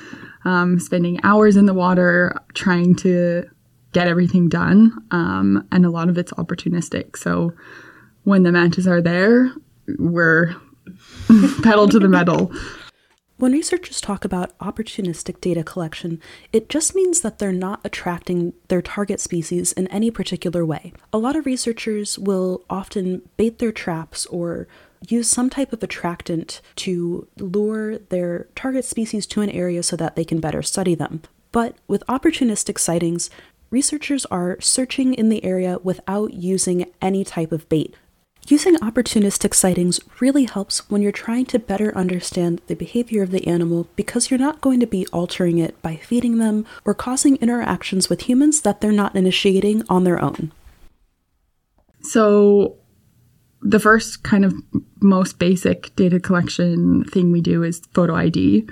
um, 0.46 0.80
spending 0.80 1.20
hours 1.24 1.56
in 1.56 1.66
the 1.66 1.74
water 1.74 2.36
trying 2.54 2.96
to 2.96 3.44
get 3.94 4.08
everything 4.08 4.50
done. 4.50 4.92
Um, 5.12 5.68
and 5.72 5.86
a 5.86 5.90
lot 5.90 6.10
of 6.10 6.18
it's 6.18 6.34
opportunistic. 6.34 7.18
So 7.18 7.54
when 8.28 8.44
the 8.44 8.52
mantas 8.52 8.86
are 8.86 9.02
there, 9.02 9.54
we're 9.98 10.54
pedal 11.64 11.88
to 11.88 11.98
the 11.98 12.10
metal. 12.10 12.52
When 13.38 13.54
researchers 13.54 14.02
talk 14.02 14.26
about 14.26 14.58
opportunistic 14.60 15.40
data 15.40 15.64
collection, 15.64 16.20
it 16.52 16.68
just 16.68 16.94
means 16.94 17.22
that 17.22 17.40
they're 17.40 17.54
not 17.54 17.80
attracting 17.86 18.52
their 18.68 18.82
target 18.82 19.22
species 19.22 19.72
in 19.72 19.88
any 19.88 20.12
particular 20.12 20.66
way. 20.66 20.92
A 21.14 21.18
lot 21.18 21.38
of 21.38 21.46
researchers 21.46 22.20
will 22.20 22.66
often 22.70 23.22
bait 23.38 23.60
their 23.60 23.72
traps 23.72 24.26
or 24.26 24.68
use 25.08 25.30
some 25.30 25.50
type 25.50 25.72
of 25.72 25.82
attractant 25.82 26.60
to 26.76 27.30
lure 27.38 27.98
their 27.98 28.48
target 28.56 28.84
species 28.84 29.26
to 29.28 29.40
an 29.40 29.52
area 29.52 29.82
so 29.84 29.96
that 29.96 30.18
they 30.18 30.26
can 30.26 30.42
better 30.42 30.62
study 30.62 30.96
them. 30.96 31.22
But 31.54 31.78
with 31.88 32.04
opportunistic 32.08 32.78
sightings, 32.78 33.30
researchers 33.70 34.26
are 34.26 34.60
searching 34.60 35.14
in 35.14 35.30
the 35.30 35.46
area 35.46 35.78
without 35.82 36.34
using 36.34 36.92
any 37.02 37.24
type 37.24 37.54
of 37.54 37.70
bait. 37.70 37.96
Using 38.50 38.78
opportunistic 38.78 39.54
sightings 39.54 40.00
really 40.22 40.46
helps 40.46 40.90
when 40.90 41.02
you're 41.02 41.12
trying 41.12 41.46
to 41.48 41.60
better 41.60 41.96
understand 41.98 42.62
the 42.68 42.76
behavior 42.76 43.22
of 43.22 43.32
the 43.32 43.46
animal 43.46 43.90
because 43.98 44.32
you're 44.32 44.40
not 44.40 44.62
going 44.62 44.80
to 44.80 44.88
be 44.88 45.06
altering 45.08 45.58
it 45.58 45.80
by 45.82 45.98
feeding 45.98 46.38
them 46.38 46.66
or 46.86 46.94
causing 46.94 47.36
interactions 47.38 48.10
with 48.10 48.22
humans 48.22 48.62
that 48.62 48.80
they're 48.80 48.94
not 48.94 49.18
initiating 49.18 49.84
on 49.90 50.06
their 50.06 50.24
own. 50.24 50.54
So, 52.02 52.78
the 53.62 53.82
first 53.82 54.24
kind 54.24 54.46
of 54.46 54.54
most 55.02 55.40
basic 55.40 55.94
data 55.98 56.18
collection 56.18 57.04
thing 57.04 57.34
we 57.34 57.42
do 57.42 57.64
is 57.64 57.82
photo 57.94 58.16
ID. 58.16 58.66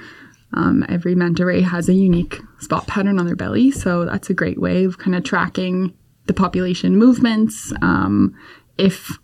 Um, 0.53 0.85
every 0.87 1.15
manta 1.15 1.43
ray 1.43 1.59
has 1.59 1.89
a 1.89 1.93
unique 1.93 2.39
spot 2.59 2.87
pattern 2.87 3.19
on 3.19 3.25
their 3.25 3.35
belly, 3.35 3.71
so 3.71 4.05
that's 4.05 4.29
a 4.29 4.33
great 4.33 4.61
way 4.61 4.85
of 4.85 4.99
kind 4.99 5.17
of 5.17 5.25
tracking 5.25 5.93
the 6.27 6.33
population 6.33 6.95
movements. 6.95 7.73
Um, 7.81 8.33
if 8.77 9.17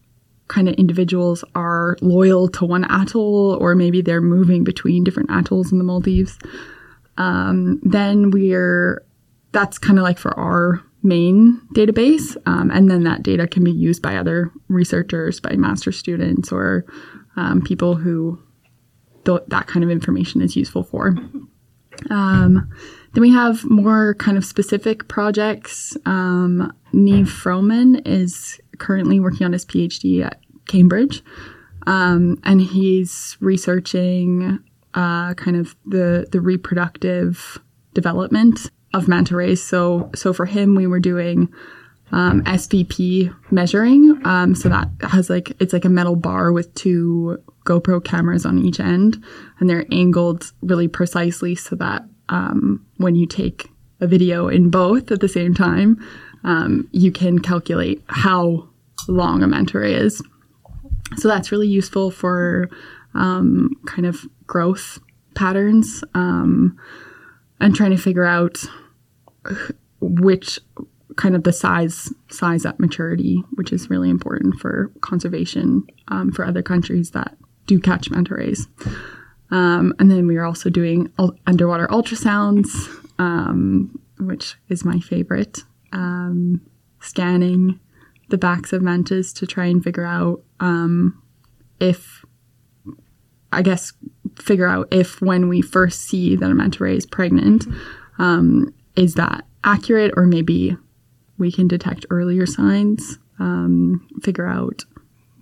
kind 0.51 0.67
of 0.67 0.75
individuals 0.75 1.43
are 1.55 1.97
loyal 2.01 2.49
to 2.49 2.65
one 2.65 2.83
atoll, 2.89 3.57
or 3.61 3.73
maybe 3.73 4.01
they're 4.01 4.21
moving 4.21 4.63
between 4.63 5.03
different 5.03 5.31
atolls 5.31 5.71
in 5.71 5.77
the 5.77 5.83
Maldives, 5.83 6.37
um, 7.17 7.79
then 7.83 8.31
we're 8.31 9.03
that's 9.53 9.77
kind 9.77 9.97
of 9.97 10.03
like 10.03 10.17
for 10.17 10.37
our 10.39 10.83
main 11.03 11.59
database, 11.73 12.37
um, 12.45 12.69
and 12.69 12.91
then 12.91 13.03
that 13.03 13.23
data 13.23 13.47
can 13.47 13.63
be 13.63 13.71
used 13.71 14.01
by 14.01 14.15
other 14.17 14.51
researchers, 14.67 15.39
by 15.39 15.55
master 15.55 15.91
students, 15.91 16.51
or 16.51 16.85
um, 17.35 17.61
people 17.61 17.95
who 17.95 18.37
th- 19.25 19.41
that 19.47 19.67
kind 19.67 19.83
of 19.83 19.89
information 19.89 20.41
is 20.41 20.55
useful 20.55 20.83
for. 20.83 21.15
Um, 22.09 22.69
then 23.13 23.21
we 23.21 23.31
have 23.31 23.63
more 23.69 24.15
kind 24.15 24.37
of 24.37 24.45
specific 24.45 25.07
projects. 25.07 25.97
Um, 26.05 26.73
Niv 26.93 27.27
Froman 27.27 28.01
is 28.05 28.59
currently 28.81 29.19
working 29.19 29.45
on 29.45 29.53
his 29.53 29.65
PhD 29.65 30.25
at 30.25 30.41
Cambridge, 30.67 31.23
um, 31.87 32.37
and 32.43 32.59
he's 32.59 33.37
researching 33.39 34.59
uh, 34.93 35.33
kind 35.35 35.55
of 35.55 35.75
the 35.85 36.27
the 36.31 36.41
reproductive 36.41 37.57
development 37.93 38.69
of 38.93 39.07
manta 39.07 39.35
rays. 39.35 39.63
So 39.63 40.09
so 40.13 40.33
for 40.33 40.45
him, 40.45 40.75
we 40.75 40.87
were 40.87 40.99
doing 40.99 41.47
um, 42.11 42.43
SPP 42.43 43.33
measuring. 43.51 44.19
Um, 44.25 44.53
so 44.55 44.69
that 44.69 44.89
has 45.01 45.29
like 45.29 45.53
it's 45.61 45.73
like 45.73 45.85
a 45.85 45.89
metal 45.89 46.15
bar 46.15 46.51
with 46.51 46.73
two 46.75 47.41
GoPro 47.65 48.03
cameras 48.03 48.45
on 48.45 48.59
each 48.59 48.79
end, 48.79 49.23
and 49.59 49.69
they're 49.69 49.85
angled 49.91 50.51
really 50.61 50.87
precisely 50.87 51.55
so 51.55 51.75
that 51.77 52.03
um, 52.29 52.85
when 52.97 53.15
you 53.15 53.25
take 53.25 53.69
a 53.99 54.07
video 54.07 54.47
in 54.47 54.69
both 54.69 55.11
at 55.11 55.19
the 55.19 55.27
same 55.27 55.53
time, 55.53 56.03
um, 56.43 56.89
you 56.91 57.11
can 57.11 57.39
calculate 57.39 58.03
how 58.07 58.67
long 59.07 59.43
a 59.43 59.47
manta 59.47 59.79
ray 59.79 59.93
is. 59.93 60.21
So 61.17 61.27
that's 61.27 61.51
really 61.51 61.67
useful 61.67 62.11
for 62.11 62.69
um, 63.13 63.71
kind 63.85 64.05
of 64.05 64.25
growth 64.47 64.99
patterns 65.35 66.03
um, 66.13 66.77
and 67.59 67.75
trying 67.75 67.91
to 67.91 67.97
figure 67.97 68.25
out 68.25 68.63
which 69.99 70.59
kind 71.17 71.35
of 71.35 71.43
the 71.43 71.53
size 71.53 72.13
size 72.29 72.65
at 72.65 72.79
maturity, 72.79 73.43
which 73.55 73.73
is 73.73 73.89
really 73.89 74.09
important 74.09 74.55
for 74.55 74.91
conservation 75.01 75.85
um, 76.07 76.31
for 76.31 76.45
other 76.45 76.61
countries 76.61 77.11
that 77.11 77.35
do 77.67 77.79
catch 77.79 78.09
manta 78.09 78.35
rays. 78.35 78.67
Um, 79.51 79.93
and 79.99 80.09
then 80.09 80.27
we 80.27 80.37
are 80.37 80.45
also 80.45 80.69
doing 80.69 81.11
underwater 81.45 81.87
ultrasounds, 81.87 82.69
um, 83.19 83.99
which 84.17 84.55
is 84.69 84.85
my 84.85 84.99
favorite. 84.99 85.63
Um, 85.91 86.61
scanning 87.01 87.79
the 88.31 88.37
backs 88.37 88.73
of 88.73 88.81
mantas 88.81 89.31
to 89.33 89.45
try 89.45 89.65
and 89.65 89.83
figure 89.83 90.05
out 90.05 90.41
um, 90.59 91.21
if, 91.79 92.25
I 93.51 93.61
guess, 93.61 93.93
figure 94.39 94.67
out 94.67 94.87
if 94.91 95.21
when 95.21 95.47
we 95.47 95.61
first 95.61 96.01
see 96.01 96.35
that 96.35 96.49
a 96.49 96.55
manta 96.55 96.83
ray 96.83 96.95
is 96.95 97.05
pregnant, 97.05 97.65
um, 98.17 98.73
is 98.95 99.13
that 99.15 99.45
accurate 99.63 100.13
or 100.17 100.25
maybe 100.25 100.75
we 101.37 101.51
can 101.51 101.67
detect 101.67 102.05
earlier 102.09 102.45
signs, 102.45 103.17
um, 103.39 104.07
figure 104.21 104.47
out 104.47 104.83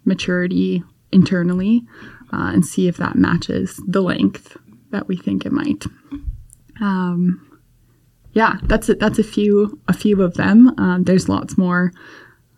maturity 0.05 0.84
internally, 1.12 1.84
uh, 2.31 2.51
and 2.53 2.65
see 2.65 2.88
if 2.88 2.98
that 2.98 3.15
matches 3.15 3.81
the 3.88 4.01
length 4.01 4.58
that 4.91 5.08
we 5.08 5.17
think 5.17 5.46
it 5.46 5.51
might. 5.51 5.86
Um, 6.81 7.46
yeah, 8.34 8.58
that's. 8.63 8.88
That's 9.00 9.19
a 9.19 9.24
few 9.24 9.79
a 9.88 9.93
few 9.93 10.22
of 10.22 10.36
them. 10.36 10.74
Um, 10.77 11.03
there's 11.03 11.27
lots 11.27 11.58
more, 11.58 11.91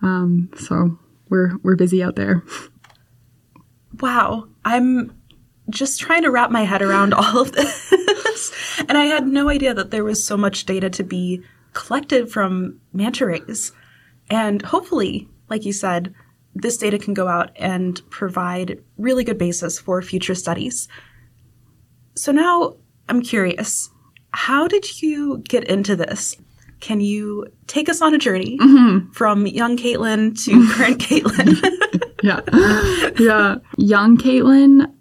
um, 0.02 0.50
so 0.58 0.98
we're 1.30 1.58
we're 1.64 1.76
busy 1.76 2.04
out 2.04 2.16
there. 2.16 2.44
Wow, 4.00 4.48
I'm 4.66 5.16
just 5.70 6.00
trying 6.00 6.24
to 6.24 6.32
wrap 6.32 6.52
my 6.52 6.64
head 6.64 6.82
around 6.82 7.14
all 7.14 7.40
of 7.40 7.52
this, 7.52 7.94
and 8.88 8.98
I 8.98 9.06
had 9.06 9.28
no 9.28 9.50
idea 9.50 9.74
that 9.74 9.92
there 9.92 10.04
was 10.04 10.26
so 10.26 10.38
much 10.38 10.66
data 10.66 10.90
to 10.90 11.04
be 11.04 11.44
collected 11.74 12.32
from 12.32 12.80
manta 12.94 13.26
rays. 13.26 13.72
And 14.30 14.62
hopefully, 14.62 15.28
like 15.50 15.66
you 15.66 15.74
said, 15.74 16.14
this 16.56 16.78
data 16.78 16.98
can 16.98 17.14
go 17.14 17.28
out 17.28 17.52
and 17.56 18.02
provide 18.10 18.82
really 18.98 19.24
good 19.24 19.38
basis 19.38 19.80
for 19.80 20.02
future 20.02 20.36
studies. 20.36 20.88
So 22.16 22.32
now 22.32 22.78
I'm 23.10 23.22
curious, 23.22 23.90
how 24.32 24.68
did 24.68 25.02
you 25.02 25.44
get 25.48 25.66
into 25.66 25.96
this? 25.96 26.38
Can 26.82 27.00
you 27.00 27.48
take 27.68 27.88
us 27.88 28.02
on 28.02 28.14
a 28.14 28.18
journey 28.18 28.58
mm-hmm. 28.58 29.12
from 29.12 29.48
young 29.48 29.78
Kaitlyn 29.78 30.38
to 30.46 30.68
current 30.74 31.00
Kaitlyn? 31.00 32.14
yeah. 32.24 32.42
Yeah. 33.20 33.56
Young 33.78 34.18
Kaitlyn 34.18 34.92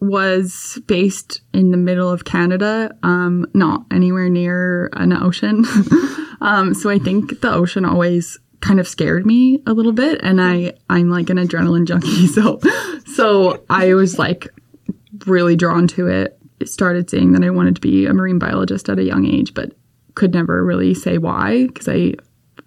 was 0.00 0.80
based 0.86 1.42
in 1.52 1.70
the 1.70 1.76
middle 1.76 2.10
of 2.10 2.24
Canada, 2.24 2.94
um, 3.02 3.46
not 3.54 3.84
anywhere 3.90 4.28
near 4.28 4.90
an 4.94 5.12
ocean. 5.12 5.64
Um, 6.40 6.74
so 6.74 6.90
I 6.90 6.98
think 6.98 7.40
the 7.40 7.50
ocean 7.50 7.86
always 7.86 8.38
kind 8.60 8.78
of 8.78 8.86
scared 8.86 9.24
me 9.24 9.62
a 9.66 9.72
little 9.72 9.92
bit, 9.92 10.20
and 10.22 10.40
I 10.40 10.74
I'm 10.90 11.08
like 11.08 11.30
an 11.30 11.38
adrenaline 11.38 11.86
junkie, 11.86 12.26
so 12.26 12.60
so 13.06 13.64
I 13.70 13.94
was 13.94 14.18
like 14.18 14.46
really 15.26 15.56
drawn 15.56 15.86
to 15.88 16.08
it. 16.08 16.38
Started 16.64 17.08
saying 17.08 17.32
that 17.32 17.42
I 17.42 17.48
wanted 17.48 17.76
to 17.76 17.80
be 17.80 18.04
a 18.04 18.12
marine 18.12 18.38
biologist 18.38 18.90
at 18.90 18.98
a 18.98 19.02
young 19.02 19.26
age, 19.26 19.54
but 19.54 19.72
could 20.16 20.34
never 20.34 20.64
really 20.64 20.92
say 20.92 21.18
why 21.18 21.68
because 21.68 21.88
I 21.88 22.14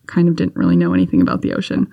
kind 0.07 0.29
of 0.29 0.37
didn't 0.37 0.55
really 0.55 0.77
know 0.77 0.93
anything 0.93 1.21
about 1.21 1.41
the 1.41 1.53
ocean. 1.53 1.91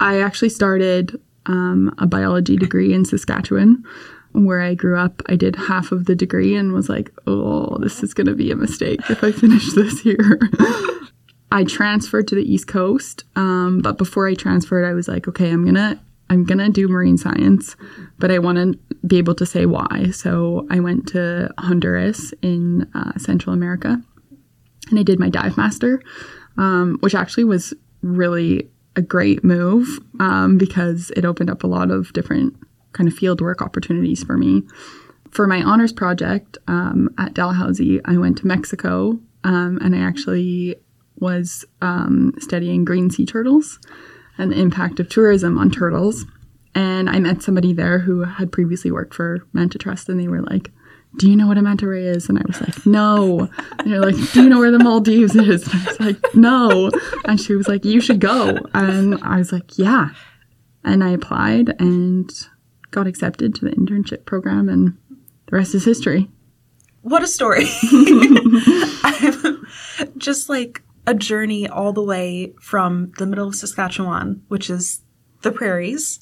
I 0.00 0.20
actually 0.20 0.48
started 0.48 1.20
um, 1.46 1.94
a 1.98 2.06
biology 2.06 2.56
degree 2.56 2.92
in 2.92 3.04
Saskatchewan 3.04 3.84
where 4.32 4.60
I 4.60 4.74
grew 4.74 4.98
up, 4.98 5.22
I 5.26 5.36
did 5.36 5.56
half 5.56 5.92
of 5.92 6.06
the 6.06 6.14
degree 6.14 6.56
and 6.56 6.72
was 6.72 6.88
like, 6.88 7.10
oh, 7.26 7.78
this 7.78 8.02
is 8.02 8.14
going 8.14 8.26
to 8.26 8.34
be 8.34 8.50
a 8.50 8.56
mistake 8.56 9.00
if 9.10 9.22
I 9.22 9.30
finish 9.30 9.72
this 9.74 10.00
here. 10.00 10.40
I 11.50 11.64
transferred 11.64 12.28
to 12.28 12.34
the 12.34 12.50
East 12.50 12.66
Coast, 12.66 13.24
um, 13.36 13.80
but 13.82 13.98
before 13.98 14.26
I 14.26 14.34
transferred, 14.34 14.86
I 14.86 14.94
was 14.94 15.06
like, 15.06 15.28
okay, 15.28 15.50
I'm 15.50 15.66
gonna 15.66 16.00
I'm 16.30 16.44
gonna 16.44 16.70
do 16.70 16.88
marine 16.88 17.18
science, 17.18 17.76
but 18.18 18.30
I 18.30 18.38
want 18.38 18.56
to 18.56 18.78
be 19.06 19.18
able 19.18 19.34
to 19.34 19.44
say 19.44 19.66
why. 19.66 20.10
So 20.12 20.66
I 20.70 20.80
went 20.80 21.08
to 21.08 21.52
Honduras 21.58 22.32
in 22.40 22.90
uh, 22.94 23.18
Central 23.18 23.52
America, 23.52 24.02
and 24.90 24.98
I 24.98 25.02
did 25.02 25.18
my 25.18 25.28
dive 25.28 25.56
master, 25.56 26.02
um, 26.56 26.98
which 27.00 27.14
actually 27.14 27.44
was 27.44 27.74
really 28.02 28.68
a 28.96 29.02
great 29.02 29.42
move 29.42 29.98
um, 30.20 30.58
because 30.58 31.10
it 31.16 31.24
opened 31.24 31.50
up 31.50 31.64
a 31.64 31.68
lot 31.68 31.90
of 31.90 32.12
different 32.12 32.54
kind 32.92 33.08
of 33.08 33.14
field 33.14 33.40
work 33.40 33.62
opportunities 33.62 34.22
for 34.22 34.36
me. 34.36 34.62
For 35.30 35.46
my 35.46 35.62
honors 35.62 35.92
project 35.92 36.58
um, 36.68 37.08
at 37.18 37.32
Dalhousie, 37.32 38.00
I 38.04 38.18
went 38.18 38.36
to 38.38 38.46
Mexico 38.46 39.18
um, 39.44 39.78
and 39.82 39.94
I 39.96 40.00
actually 40.00 40.76
was 41.18 41.64
um, 41.80 42.34
studying 42.38 42.84
green 42.84 43.10
sea 43.10 43.24
turtles 43.24 43.78
and 44.36 44.50
the 44.50 44.60
impact 44.60 45.00
of 45.00 45.08
tourism 45.08 45.56
on 45.58 45.70
turtles. 45.70 46.26
And 46.74 47.08
I 47.08 47.18
met 47.18 47.42
somebody 47.42 47.72
there 47.72 48.00
who 48.00 48.24
had 48.24 48.52
previously 48.52 48.90
worked 48.90 49.14
for 49.14 49.46
Manta 49.52 49.78
Trust, 49.78 50.08
and 50.08 50.18
they 50.18 50.28
were 50.28 50.40
like, 50.40 50.70
do 51.16 51.28
you 51.28 51.36
know 51.36 51.46
what 51.46 51.58
a 51.58 51.62
manta 51.62 51.86
ray 51.86 52.06
is? 52.06 52.28
And 52.28 52.38
I 52.38 52.42
was 52.46 52.60
like, 52.60 52.86
no. 52.86 53.50
And 53.78 53.92
they're 53.92 54.00
like, 54.00 54.14
do 54.32 54.42
you 54.42 54.48
know 54.48 54.58
where 54.58 54.70
the 54.70 54.78
Maldives 54.78 55.36
is? 55.36 55.68
And 55.68 55.82
I 55.82 55.84
was 55.84 56.00
like, 56.00 56.34
no. 56.34 56.90
And 57.26 57.40
she 57.40 57.54
was 57.54 57.68
like, 57.68 57.84
you 57.84 58.00
should 58.00 58.20
go. 58.20 58.58
And 58.72 59.22
I 59.22 59.38
was 59.38 59.52
like, 59.52 59.78
yeah. 59.78 60.10
And 60.84 61.04
I 61.04 61.10
applied 61.10 61.80
and 61.80 62.30
got 62.90 63.06
accepted 63.06 63.54
to 63.56 63.64
the 63.64 63.72
internship 63.72 64.24
program, 64.24 64.68
and 64.68 64.96
the 65.46 65.56
rest 65.56 65.74
is 65.74 65.84
history. 65.84 66.30
What 67.02 67.22
a 67.22 67.26
story. 67.26 67.64
just 70.18 70.48
like 70.48 70.82
a 71.06 71.14
journey 71.14 71.68
all 71.68 71.92
the 71.92 72.02
way 72.02 72.54
from 72.60 73.12
the 73.18 73.26
middle 73.26 73.48
of 73.48 73.56
Saskatchewan, 73.56 74.42
which 74.48 74.70
is 74.70 75.02
the 75.42 75.50
prairies, 75.50 76.20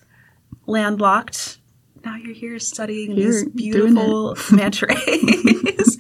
landlocked. 0.67 1.59
Now 2.05 2.17
you're 2.17 2.35
here 2.35 2.59
studying 2.59 3.15
these 3.15 3.49
beautiful 3.49 4.37
manta 4.53 4.87
rays. 4.87 5.99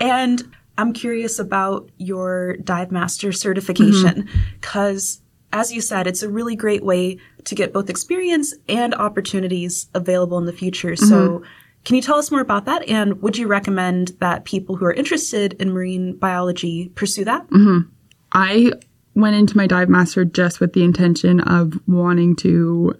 and 0.00 0.42
I'm 0.78 0.92
curious 0.92 1.38
about 1.38 1.90
your 1.98 2.56
dive 2.56 2.90
master 2.90 3.32
certification 3.32 4.24
mm-hmm. 4.24 4.38
because 4.60 5.20
as 5.52 5.72
you 5.72 5.80
said, 5.80 6.06
it's 6.06 6.22
a 6.22 6.28
really 6.28 6.56
great 6.56 6.82
way 6.82 7.18
to 7.44 7.54
get 7.54 7.72
both 7.72 7.90
experience 7.90 8.54
and 8.68 8.94
opportunities 8.94 9.88
available 9.94 10.38
in 10.38 10.46
the 10.46 10.52
future. 10.52 10.96
So 10.96 11.04
mm-hmm. 11.04 11.44
can 11.84 11.96
you 11.96 12.02
tell 12.02 12.16
us 12.16 12.30
more 12.30 12.40
about 12.40 12.64
that? 12.64 12.88
And 12.88 13.20
would 13.20 13.36
you 13.36 13.46
recommend 13.46 14.08
that 14.20 14.44
people 14.44 14.76
who 14.76 14.86
are 14.86 14.92
interested 14.92 15.52
in 15.54 15.72
marine 15.72 16.16
biology 16.16 16.88
pursue 16.94 17.24
that? 17.26 17.48
Mm-hmm. 17.50 17.90
I 18.32 18.72
went 19.14 19.36
into 19.36 19.56
my 19.56 19.66
dive 19.66 19.90
master 19.90 20.24
just 20.24 20.58
with 20.58 20.72
the 20.72 20.84
intention 20.84 21.40
of 21.40 21.78
wanting 21.86 22.34
to 22.36 22.98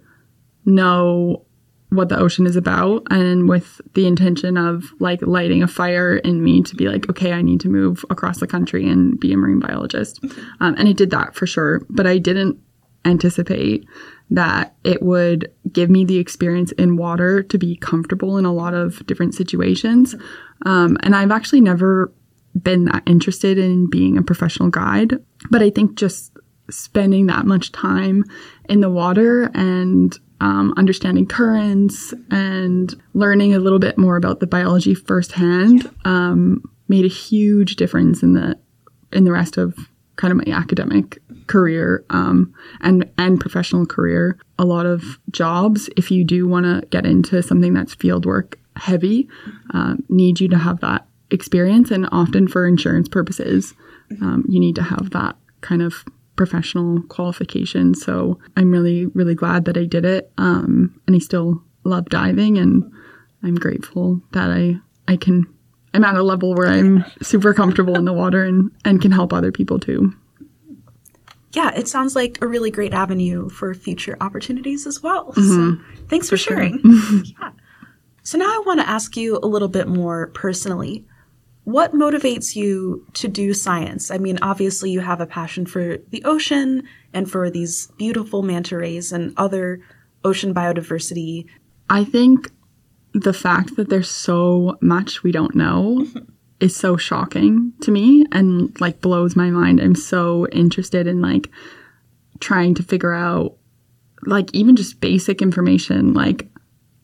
know 0.65 1.43
what 1.95 2.09
the 2.09 2.17
ocean 2.17 2.45
is 2.45 2.55
about 2.55 3.03
and 3.11 3.47
with 3.47 3.81
the 3.93 4.07
intention 4.07 4.57
of 4.57 4.85
like 4.99 5.21
lighting 5.21 5.63
a 5.63 5.67
fire 5.67 6.17
in 6.17 6.43
me 6.43 6.61
to 6.61 6.75
be 6.75 6.87
like 6.87 7.09
okay 7.09 7.33
i 7.33 7.41
need 7.41 7.59
to 7.59 7.69
move 7.69 8.03
across 8.09 8.39
the 8.39 8.47
country 8.47 8.87
and 8.87 9.19
be 9.19 9.33
a 9.33 9.37
marine 9.37 9.59
biologist. 9.59 10.23
Um, 10.59 10.75
and 10.77 10.87
i 10.87 10.91
did 10.91 11.11
that 11.11 11.35
for 11.35 11.45
sure 11.45 11.81
but 11.89 12.07
i 12.07 12.17
didn't 12.17 12.59
anticipate 13.05 13.85
that 14.29 14.75
it 14.83 15.03
would 15.03 15.51
give 15.71 15.89
me 15.89 16.05
the 16.05 16.17
experience 16.17 16.71
in 16.73 16.95
water 16.95 17.43
to 17.43 17.57
be 17.57 17.75
comfortable 17.75 18.37
in 18.37 18.45
a 18.45 18.53
lot 18.53 18.73
of 18.73 19.05
different 19.05 19.35
situations. 19.35 20.15
Um, 20.65 20.97
and 21.03 21.15
i've 21.15 21.31
actually 21.31 21.61
never 21.61 22.11
been 22.61 22.85
that 22.85 23.03
interested 23.05 23.57
in 23.57 23.89
being 23.89 24.17
a 24.17 24.21
professional 24.21 24.69
guide 24.69 25.17
but 25.49 25.61
i 25.61 25.69
think 25.69 25.95
just 25.95 26.31
spending 26.69 27.25
that 27.25 27.45
much 27.45 27.71
time 27.71 28.23
in 28.69 28.79
the 28.79 28.89
water 28.89 29.49
and 29.53 30.17
um, 30.43 30.73
understanding 30.75 31.25
currents 31.25 32.13
and 32.29 32.93
learning 33.13 33.55
a 33.55 33.59
little 33.59 33.79
bit 33.79 33.97
more 33.97 34.17
about 34.17 34.41
the 34.41 34.47
biology 34.47 34.93
firsthand 34.93 35.89
um, 36.03 36.61
made 36.89 37.05
a 37.05 37.07
huge 37.07 37.77
difference 37.77 38.21
in 38.21 38.33
the 38.33 38.59
in 39.13 39.23
the 39.23 39.31
rest 39.31 39.55
of 39.55 39.73
kind 40.17 40.33
of 40.33 40.45
my 40.45 40.53
academic 40.53 41.19
career 41.47 42.03
um, 42.09 42.53
and 42.81 43.09
and 43.17 43.39
professional 43.39 43.85
career. 43.85 44.37
A 44.59 44.65
lot 44.65 44.85
of 44.85 45.17
jobs, 45.31 45.89
if 45.95 46.11
you 46.11 46.25
do 46.25 46.45
want 46.45 46.65
to 46.65 46.85
get 46.87 47.05
into 47.05 47.41
something 47.41 47.73
that's 47.73 47.95
field 47.95 48.25
work 48.25 48.59
heavy, 48.75 49.29
um, 49.73 50.03
need 50.09 50.41
you 50.41 50.49
to 50.49 50.57
have 50.57 50.81
that 50.81 51.07
experience, 51.31 51.89
and 51.89 52.09
often 52.11 52.49
for 52.49 52.67
insurance 52.67 53.07
purposes, 53.07 53.75
um, 54.21 54.43
you 54.49 54.59
need 54.59 54.75
to 54.75 54.83
have 54.83 55.11
that 55.11 55.37
kind 55.61 55.81
of 55.81 56.03
professional 56.35 57.01
qualification. 57.03 57.93
So 57.93 58.39
I'm 58.57 58.71
really, 58.71 59.07
really 59.07 59.35
glad 59.35 59.65
that 59.65 59.77
I 59.77 59.85
did 59.85 60.05
it. 60.05 60.31
Um, 60.37 60.99
and 61.07 61.15
I 61.15 61.19
still 61.19 61.61
love 61.83 62.09
diving 62.09 62.57
and 62.57 62.91
I'm 63.43 63.55
grateful 63.55 64.21
that 64.31 64.49
I, 64.49 64.77
I 65.07 65.17
can, 65.17 65.45
I'm 65.93 66.03
at 66.03 66.15
a 66.15 66.23
level 66.23 66.55
where 66.55 66.67
I'm 66.67 67.05
super 67.21 67.53
comfortable 67.53 67.95
in 67.95 68.05
the 68.05 68.13
water 68.13 68.43
and, 68.43 68.71
and 68.85 69.01
can 69.01 69.11
help 69.11 69.33
other 69.33 69.51
people 69.51 69.79
too. 69.79 70.13
Yeah, 71.51 71.71
it 71.75 71.87
sounds 71.87 72.15
like 72.15 72.39
a 72.41 72.47
really 72.47 72.71
great 72.71 72.93
avenue 72.93 73.47
for 73.49 73.75
future 73.75 74.17
opportunities 74.19 74.87
as 74.87 75.03
well. 75.03 75.33
So 75.33 75.77
thanks 76.09 76.27
for, 76.27 76.35
sharing. 76.35 76.79
yeah. 77.39 77.51
So 78.23 78.39
now 78.39 78.47
I 78.47 78.63
want 78.65 78.79
to 78.79 78.89
ask 78.89 79.15
you 79.15 79.37
a 79.37 79.45
little 79.45 79.67
bit 79.67 79.87
more 79.87 80.27
personally. 80.27 81.05
What 81.65 81.93
motivates 81.93 82.55
you 82.55 83.05
to 83.13 83.27
do 83.27 83.53
science? 83.53 84.11
I 84.11 84.17
mean, 84.17 84.37
obviously 84.41 84.91
you 84.91 84.99
have 84.99 85.21
a 85.21 85.25
passion 85.25 85.65
for 85.65 85.97
the 86.09 86.23
ocean 86.25 86.83
and 87.13 87.29
for 87.29 87.49
these 87.49 87.87
beautiful 87.97 88.43
manta 88.43 88.77
rays 88.77 89.13
and 89.13 89.33
other 89.37 89.81
ocean 90.25 90.53
biodiversity. 90.53 91.45
I 91.89 92.03
think 92.03 92.51
the 93.13 93.33
fact 93.33 93.75
that 93.77 93.89
there's 93.89 94.09
so 94.09 94.77
much 94.81 95.23
we 95.23 95.31
don't 95.31 95.55
know 95.55 96.05
is 96.59 96.75
so 96.75 96.97
shocking 96.97 97.73
to 97.81 97.91
me 97.91 98.25
and 98.31 98.79
like 98.81 99.01
blows 99.01 99.35
my 99.35 99.49
mind. 99.49 99.79
I'm 99.79 99.95
so 99.95 100.47
interested 100.47 101.07
in 101.07 101.21
like 101.21 101.49
trying 102.39 102.73
to 102.75 102.83
figure 102.83 103.13
out 103.13 103.55
like 104.25 104.53
even 104.53 104.75
just 104.75 104.99
basic 104.99 105.41
information 105.41 106.13
like 106.13 106.49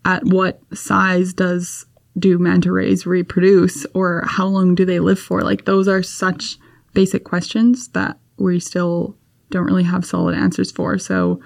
at 0.05 0.23
what 0.25 0.61
size 0.73 1.33
does 1.33 1.85
do 2.17 2.37
manta 2.37 2.71
rays 2.71 3.05
reproduce 3.05 3.85
or 3.93 4.23
how 4.25 4.47
long 4.47 4.75
do 4.75 4.85
they 4.85 4.99
live 4.99 5.19
for? 5.19 5.41
Like 5.41 5.65
those 5.65 5.87
are 5.87 6.03
such 6.03 6.57
basic 6.93 7.23
questions 7.23 7.89
that 7.89 8.17
we 8.37 8.59
still 8.59 9.15
don't 9.51 9.65
really 9.65 9.83
have 9.83 10.05
solid 10.05 10.35
answers 10.35 10.71
for. 10.71 10.97
So 10.97 11.41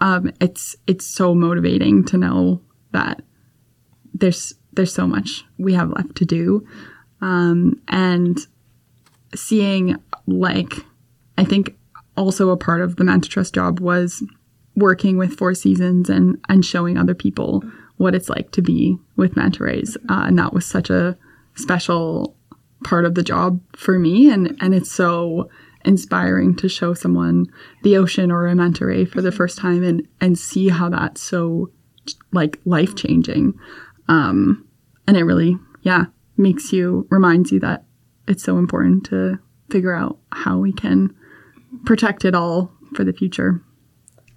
um, 0.00 0.32
it's 0.40 0.76
it's 0.86 1.06
so 1.06 1.34
motivating 1.34 2.04
to 2.06 2.16
know 2.16 2.60
that 2.92 3.22
there's 4.14 4.54
there's 4.72 4.94
so 4.94 5.06
much 5.06 5.44
we 5.58 5.74
have 5.74 5.90
left 5.90 6.16
to 6.16 6.24
do. 6.24 6.66
Um, 7.20 7.80
and 7.88 8.38
seeing 9.34 9.96
like 10.26 10.74
i 11.38 11.44
think 11.44 11.76
also 12.16 12.50
a 12.50 12.56
part 12.56 12.80
of 12.80 12.96
the 12.96 13.04
manta 13.04 13.28
trust 13.28 13.54
job 13.54 13.80
was 13.80 14.22
working 14.76 15.16
with 15.16 15.36
four 15.36 15.54
seasons 15.54 16.08
and 16.10 16.38
and 16.48 16.64
showing 16.64 16.96
other 16.96 17.14
people 17.14 17.62
what 18.00 18.14
it's 18.14 18.30
like 18.30 18.50
to 18.50 18.62
be 18.62 18.96
with 19.16 19.36
manta 19.36 19.62
rays 19.62 19.94
uh, 20.08 20.24
and 20.26 20.38
that 20.38 20.54
was 20.54 20.64
such 20.64 20.88
a 20.88 21.18
special 21.54 22.34
part 22.82 23.04
of 23.04 23.14
the 23.14 23.22
job 23.22 23.60
for 23.76 23.98
me. 23.98 24.30
And 24.30 24.56
and 24.60 24.74
it's 24.74 24.90
so 24.90 25.50
inspiring 25.84 26.54
to 26.56 26.68
show 26.68 26.94
someone 26.94 27.46
the 27.82 27.96
ocean 27.96 28.30
or 28.30 28.46
a 28.46 28.54
manta 28.54 28.86
ray 28.86 29.04
for 29.04 29.22
the 29.22 29.32
first 29.32 29.58
time 29.58 29.82
and 29.82 30.06
and 30.20 30.38
see 30.38 30.68
how 30.68 30.88
that's 30.88 31.20
so 31.20 31.70
like 32.32 32.60
life 32.66 32.94
changing 32.94 33.58
um 34.08 34.66
and 35.06 35.16
it 35.16 35.24
really 35.24 35.56
yeah 35.80 36.04
makes 36.36 36.70
you 36.70 37.06
reminds 37.10 37.50
you 37.50 37.58
that 37.60 37.84
it's 38.28 38.42
so 38.42 38.58
important 38.58 39.04
to 39.04 39.38
figure 39.70 39.94
out 39.94 40.18
how 40.32 40.58
we 40.58 40.72
can 40.72 41.14
protect 41.84 42.24
it 42.24 42.34
all 42.34 42.72
for 42.94 43.04
the 43.04 43.12
future. 43.12 43.62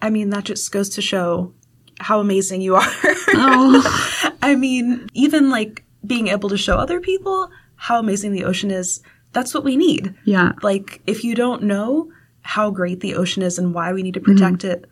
I 0.02 0.10
mean, 0.10 0.30
that 0.30 0.44
just 0.44 0.72
goes 0.72 0.90
to 0.90 1.02
show 1.02 1.54
how 2.00 2.20
amazing 2.20 2.62
you 2.62 2.76
are. 2.76 2.82
oh 2.86 4.34
I 4.42 4.56
mean, 4.56 5.10
even 5.14 5.50
like 5.50 5.84
being 6.06 6.28
able 6.28 6.50
to 6.50 6.58
show 6.58 6.78
other 6.78 7.00
people 7.00 7.50
how 7.76 8.00
amazing 8.00 8.34
the 8.34 8.46
ocean 8.46 8.72
is, 8.72 9.02
that's 9.34 9.54
what 9.54 9.64
we 9.64 9.76
need. 9.76 10.14
Yeah. 10.26 10.54
Like, 10.62 11.02
if 11.08 11.24
you 11.24 11.36
don't 11.36 11.64
know 11.64 12.12
how 12.42 12.72
great 12.72 13.00
the 13.00 13.16
ocean 13.16 13.42
is 13.42 13.58
and 13.58 13.74
why 13.74 13.94
we 13.94 14.04
need 14.04 14.14
to 14.14 14.20
protect 14.20 14.64
it, 14.64 14.86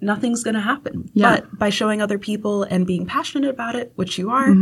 nothing's 0.00 0.42
going 0.42 0.54
to 0.54 0.60
happen. 0.60 1.10
Yeah. 1.14 1.36
But 1.36 1.58
by 1.58 1.70
showing 1.70 2.02
other 2.02 2.18
people 2.18 2.64
and 2.64 2.86
being 2.86 3.06
passionate 3.06 3.48
about 3.48 3.76
it, 3.76 3.92
which 3.96 4.18
you 4.18 4.30
are, 4.30 4.54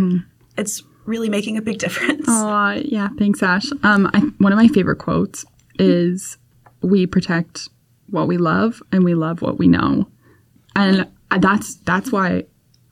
it's 0.57 0.83
really 1.05 1.29
making 1.29 1.57
a 1.57 1.63
big 1.63 1.79
difference. 1.85 2.27
Oh, 2.29 2.81
yeah. 2.85 3.09
Thanks, 3.19 3.43
Ash. 3.43 3.71
Um, 3.83 4.11
I, 4.13 4.21
one 4.39 4.53
of 4.53 4.59
my 4.59 4.69
favorite 4.69 4.99
quotes 4.99 5.45
is 5.79 6.37
"We 6.83 7.07
protect 7.07 7.69
what 8.11 8.29
we 8.29 8.37
love, 8.37 8.83
and 8.93 9.05
we 9.05 9.15
love 9.15 9.43
what 9.43 9.59
we 9.59 9.69
know," 9.69 10.09
and 10.77 11.09
that's 11.31 11.77
that's 11.77 12.11
why 12.11 12.45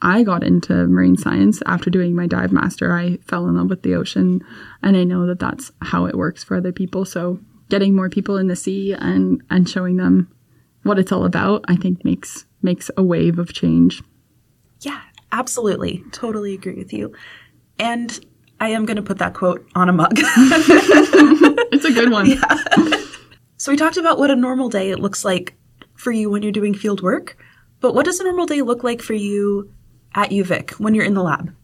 I 0.02 0.22
got 0.22 0.44
into 0.44 0.86
marine 0.86 1.16
science 1.16 1.62
after 1.66 1.90
doing 1.90 2.14
my 2.14 2.26
dive 2.26 2.52
master. 2.52 2.94
I 2.94 3.16
fell 3.18 3.46
in 3.48 3.56
love 3.56 3.70
with 3.70 3.82
the 3.82 3.94
ocean, 3.94 4.42
and 4.82 4.96
I 4.96 5.04
know 5.04 5.26
that 5.26 5.38
that's 5.38 5.72
how 5.82 6.06
it 6.06 6.16
works 6.16 6.44
for 6.44 6.56
other 6.56 6.72
people. 6.72 7.04
So, 7.04 7.40
getting 7.68 7.96
more 7.96 8.10
people 8.10 8.36
in 8.36 8.48
the 8.48 8.56
sea 8.56 8.92
and 8.92 9.42
and 9.50 9.68
showing 9.68 9.96
them 9.96 10.32
what 10.82 10.98
it's 10.98 11.12
all 11.12 11.24
about, 11.24 11.64
I 11.68 11.76
think 11.76 12.04
makes 12.04 12.46
makes 12.62 12.90
a 12.96 13.02
wave 13.02 13.38
of 13.38 13.52
change. 13.52 14.02
Yeah, 14.80 15.00
absolutely. 15.32 16.04
Totally 16.12 16.54
agree 16.54 16.74
with 16.74 16.92
you. 16.92 17.14
And 17.78 18.18
I 18.60 18.68
am 18.68 18.86
going 18.86 18.96
to 18.96 19.02
put 19.02 19.18
that 19.18 19.34
quote 19.34 19.66
on 19.74 19.88
a 19.88 19.92
mug. 19.92 20.18
It's 21.72 21.84
a 21.84 21.92
good 21.92 22.10
one. 22.10 22.26
so 23.58 23.70
we 23.70 23.76
talked 23.76 23.98
about 23.98 24.18
what 24.18 24.30
a 24.30 24.36
normal 24.36 24.70
day 24.70 24.90
it 24.90 24.98
looks 24.98 25.24
like 25.24 25.54
for 25.94 26.10
you 26.10 26.30
when 26.30 26.42
you're 26.42 26.52
doing 26.52 26.72
field 26.72 27.02
work, 27.02 27.36
but 27.80 27.94
what 27.94 28.04
does 28.04 28.20
a 28.20 28.24
normal 28.24 28.46
day 28.46 28.62
look 28.62 28.82
like 28.84 29.02
for 29.02 29.14
you 29.14 29.72
at 30.14 30.30
UVic 30.30 30.72
when 30.80 30.94
you're 30.94 31.04
in 31.04 31.14
the 31.14 31.22
lab? 31.22 31.54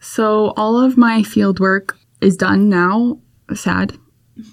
So 0.00 0.52
all 0.56 0.78
of 0.78 0.96
my 0.96 1.22
field 1.22 1.58
work 1.58 1.98
is 2.20 2.36
done 2.36 2.68
now. 2.68 3.18
Sad, 3.54 3.96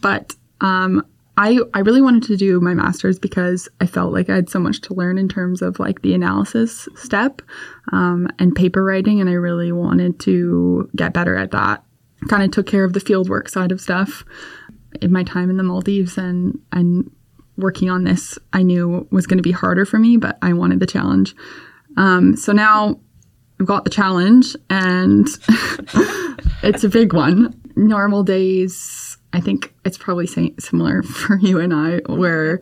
but 0.02 0.36
um, 0.62 1.06
I 1.38 1.60
I 1.74 1.80
really 1.80 2.02
wanted 2.02 2.24
to 2.24 2.38
do 2.38 2.60
my 2.60 2.74
master's 2.74 3.18
because 3.18 3.68
I 3.82 3.88
felt 3.88 4.14
like 4.14 4.30
I 4.30 4.36
had 4.36 4.50
so 4.50 4.60
much 4.60 4.82
to 4.82 4.94
learn 4.94 5.18
in 5.18 5.28
terms 5.28 5.62
of 5.62 5.80
like 5.80 6.02
the 6.02 6.14
analysis 6.14 6.88
step 6.96 7.42
um, 7.92 8.28
and 8.38 8.56
paper 8.56 8.84
writing, 8.84 9.20
and 9.20 9.30
I 9.30 9.34
really 9.34 9.72
wanted 9.72 10.20
to 10.22 10.90
get 10.96 11.14
better 11.14 11.36
at 11.36 11.52
that. 11.52 11.84
Kind 12.30 12.44
of 12.44 12.52
took 12.52 12.68
care 12.68 12.84
of 12.84 12.94
the 12.94 13.00
field 13.00 13.30
work 13.30 13.50
side 13.50 13.72
of 13.72 13.82
stuff 13.82 14.24
in 15.02 15.12
my 15.12 15.24
time 15.24 15.50
in 15.50 15.58
the 15.58 15.64
Maldives, 15.64 16.18
and 16.18 16.60
and 16.72 17.10
working 17.58 17.90
on 17.90 18.04
this 18.04 18.38
I 18.52 18.64
knew 18.64 19.08
was 19.12 19.28
going 19.28 19.38
to 19.38 19.44
be 19.44 19.52
harder 19.52 19.86
for 19.86 20.00
me, 20.00 20.18
but 20.18 20.38
I 20.42 20.54
wanted 20.54 20.80
the 20.80 20.88
challenge. 20.88 21.36
Um, 21.98 22.36
so 22.36 22.52
now 22.52 23.00
I've 23.60 23.68
got 23.68 23.84
the 23.84 23.90
challenge 23.90 24.56
and 24.70 25.28
it's 26.64 26.84
a 26.84 26.90
big 26.90 27.14
one. 27.14 27.60
Normal 27.76 28.24
days, 28.24 29.18
I 29.34 29.40
think 29.40 29.74
it's 29.86 29.98
probably 29.98 30.28
similar 30.28 31.04
for 31.04 31.38
you 31.38 31.60
and 31.60 31.74
I, 31.74 32.02
where 32.12 32.60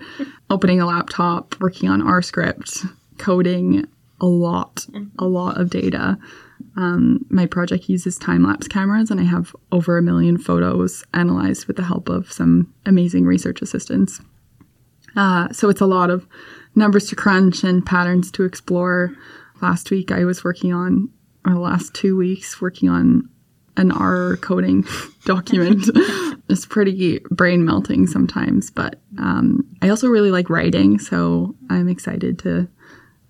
opening 0.49 0.81
a 0.81 0.85
laptop, 0.85 1.59
working 1.59 1.89
on 1.89 2.01
R 2.01 2.21
script, 2.21 2.85
coding 3.17 3.87
a 4.19 4.25
lot, 4.25 4.85
a 5.17 5.25
lot 5.25 5.59
of 5.59 5.69
data. 5.69 6.17
Um, 6.77 7.25
my 7.29 7.45
project 7.47 7.89
uses 7.89 8.17
time 8.17 8.43
lapse 8.43 8.67
cameras, 8.67 9.11
and 9.11 9.19
I 9.19 9.23
have 9.23 9.55
over 9.71 9.97
a 9.97 10.01
million 10.01 10.37
photos 10.37 11.03
analyzed 11.13 11.65
with 11.65 11.75
the 11.75 11.83
help 11.83 12.07
of 12.07 12.31
some 12.31 12.73
amazing 12.85 13.25
research 13.25 13.61
assistants. 13.61 14.21
Uh, 15.15 15.49
so 15.51 15.69
it's 15.69 15.81
a 15.81 15.85
lot 15.85 16.09
of 16.09 16.27
numbers 16.75 17.07
to 17.07 17.15
crunch 17.15 17.63
and 17.63 17.85
patterns 17.85 18.31
to 18.31 18.43
explore. 18.43 19.15
Last 19.61 19.91
week 19.91 20.11
I 20.11 20.25
was 20.25 20.43
working 20.43 20.73
on, 20.73 21.09
or 21.45 21.53
the 21.53 21.59
last 21.59 21.93
two 21.93 22.17
weeks, 22.17 22.61
working 22.61 22.89
on 22.89 23.29
an 23.77 23.91
R 23.91 24.37
coding 24.37 24.85
document. 25.25 25.85
it's 26.49 26.65
pretty 26.65 27.19
brain 27.29 27.65
melting 27.65 28.07
sometimes, 28.07 28.69
but 28.69 28.99
um, 29.17 29.67
I 29.81 29.89
also 29.89 30.07
really 30.07 30.31
like 30.31 30.49
writing, 30.49 30.99
so 30.99 31.55
I'm 31.69 31.87
excited 31.87 32.39
to 32.39 32.67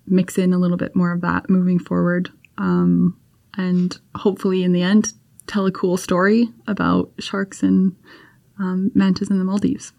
mix 0.06 0.38
in 0.38 0.52
a 0.52 0.58
little 0.58 0.76
bit 0.76 0.96
more 0.96 1.12
of 1.12 1.20
that 1.20 1.48
moving 1.48 1.78
forward. 1.78 2.30
Um, 2.58 3.18
and 3.56 3.96
hopefully, 4.14 4.62
in 4.62 4.72
the 4.72 4.82
end, 4.82 5.12
tell 5.46 5.66
a 5.66 5.72
cool 5.72 5.96
story 5.96 6.48
about 6.66 7.12
sharks 7.18 7.62
and 7.62 7.94
um, 8.58 8.90
mantas 8.94 9.30
in 9.30 9.38
the 9.38 9.44
Maldives. 9.44 9.92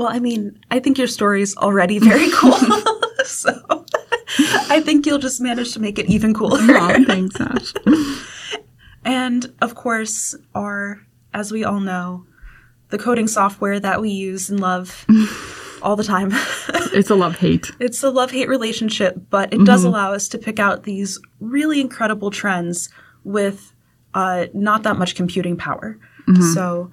Well, 0.00 0.08
I 0.08 0.18
mean, 0.18 0.58
I 0.70 0.78
think 0.80 0.96
your 0.96 1.08
story's 1.08 1.54
already 1.58 1.98
very 1.98 2.30
cool. 2.32 2.52
so 3.26 3.84
I 4.70 4.80
think 4.82 5.04
you'll 5.04 5.18
just 5.18 5.42
manage 5.42 5.74
to 5.74 5.78
make 5.78 5.98
it 5.98 6.06
even 6.06 6.32
cooler. 6.32 6.58
Oh, 6.70 7.04
thanks, 7.04 7.38
Ash. 7.38 7.74
And 9.04 9.52
of 9.60 9.74
course, 9.74 10.34
our, 10.54 11.02
as 11.34 11.52
we 11.52 11.64
all 11.64 11.80
know, 11.80 12.24
the 12.88 12.96
coding 12.96 13.28
software 13.28 13.78
that 13.78 14.00
we 14.00 14.08
use 14.08 14.48
and 14.48 14.58
love 14.58 15.04
all 15.82 15.96
the 15.96 16.04
time. 16.04 16.30
It's 16.94 17.10
a 17.10 17.14
love 17.14 17.36
hate. 17.36 17.70
it's 17.78 18.02
a 18.02 18.08
love 18.08 18.30
hate 18.30 18.48
relationship, 18.48 19.18
but 19.28 19.52
it 19.52 19.66
does 19.66 19.84
allow 19.84 20.14
us 20.14 20.28
to 20.28 20.38
pick 20.38 20.58
out 20.58 20.84
these 20.84 21.20
really 21.40 21.78
incredible 21.78 22.30
trends 22.30 22.88
with 23.22 23.74
uh, 24.14 24.46
not 24.54 24.82
that 24.84 24.96
much 24.96 25.14
computing 25.14 25.58
power. 25.58 25.98
So, 26.54 26.90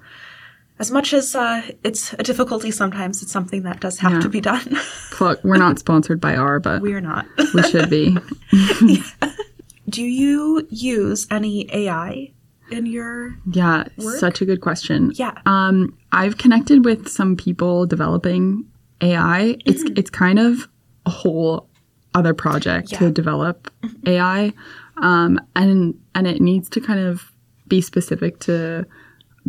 as 0.78 0.90
much 0.90 1.12
as 1.12 1.34
uh, 1.34 1.62
it's 1.84 2.12
a 2.14 2.22
difficulty 2.22 2.70
sometimes, 2.70 3.22
it's 3.22 3.32
something 3.32 3.62
that 3.64 3.80
does 3.80 3.98
have 3.98 4.12
Yeah. 4.12 4.20
to 4.20 4.28
be 4.28 4.40
done. 4.40 4.76
Look, 5.20 5.42
we're 5.44 5.56
not 5.56 5.78
sponsored 5.78 6.20
by 6.20 6.36
R, 6.36 6.60
but 6.60 6.80
we 6.82 6.92
are 6.94 7.00
not. 7.00 7.26
we 7.54 7.62
should 7.64 7.90
be. 7.90 8.16
Do 9.88 10.02
you 10.04 10.66
use 10.70 11.26
any 11.30 11.68
AI 11.74 12.32
in 12.70 12.86
your 12.86 13.36
Yeah, 13.50 13.84
Work? 13.96 14.16
such 14.18 14.40
a 14.42 14.44
good 14.44 14.60
question. 14.60 15.12
Yeah. 15.14 15.32
Um, 15.46 15.96
I've 16.12 16.36
connected 16.38 16.84
with 16.84 17.08
some 17.08 17.36
people 17.36 17.86
developing 17.86 18.64
AI. 19.00 19.56
It's 19.64 19.82
it's 19.96 20.10
kind 20.10 20.38
of 20.38 20.68
a 21.06 21.10
whole 21.10 21.68
other 22.14 22.34
project 22.34 22.92
Yeah. 22.92 22.98
to 22.98 23.10
develop 23.10 23.70
AI, 24.06 24.52
um, 24.98 25.40
and 25.56 25.94
and 26.14 26.26
it 26.26 26.40
needs 26.42 26.68
to 26.70 26.80
kind 26.80 27.00
of 27.00 27.32
be 27.68 27.80
specific 27.80 28.38
to 28.40 28.84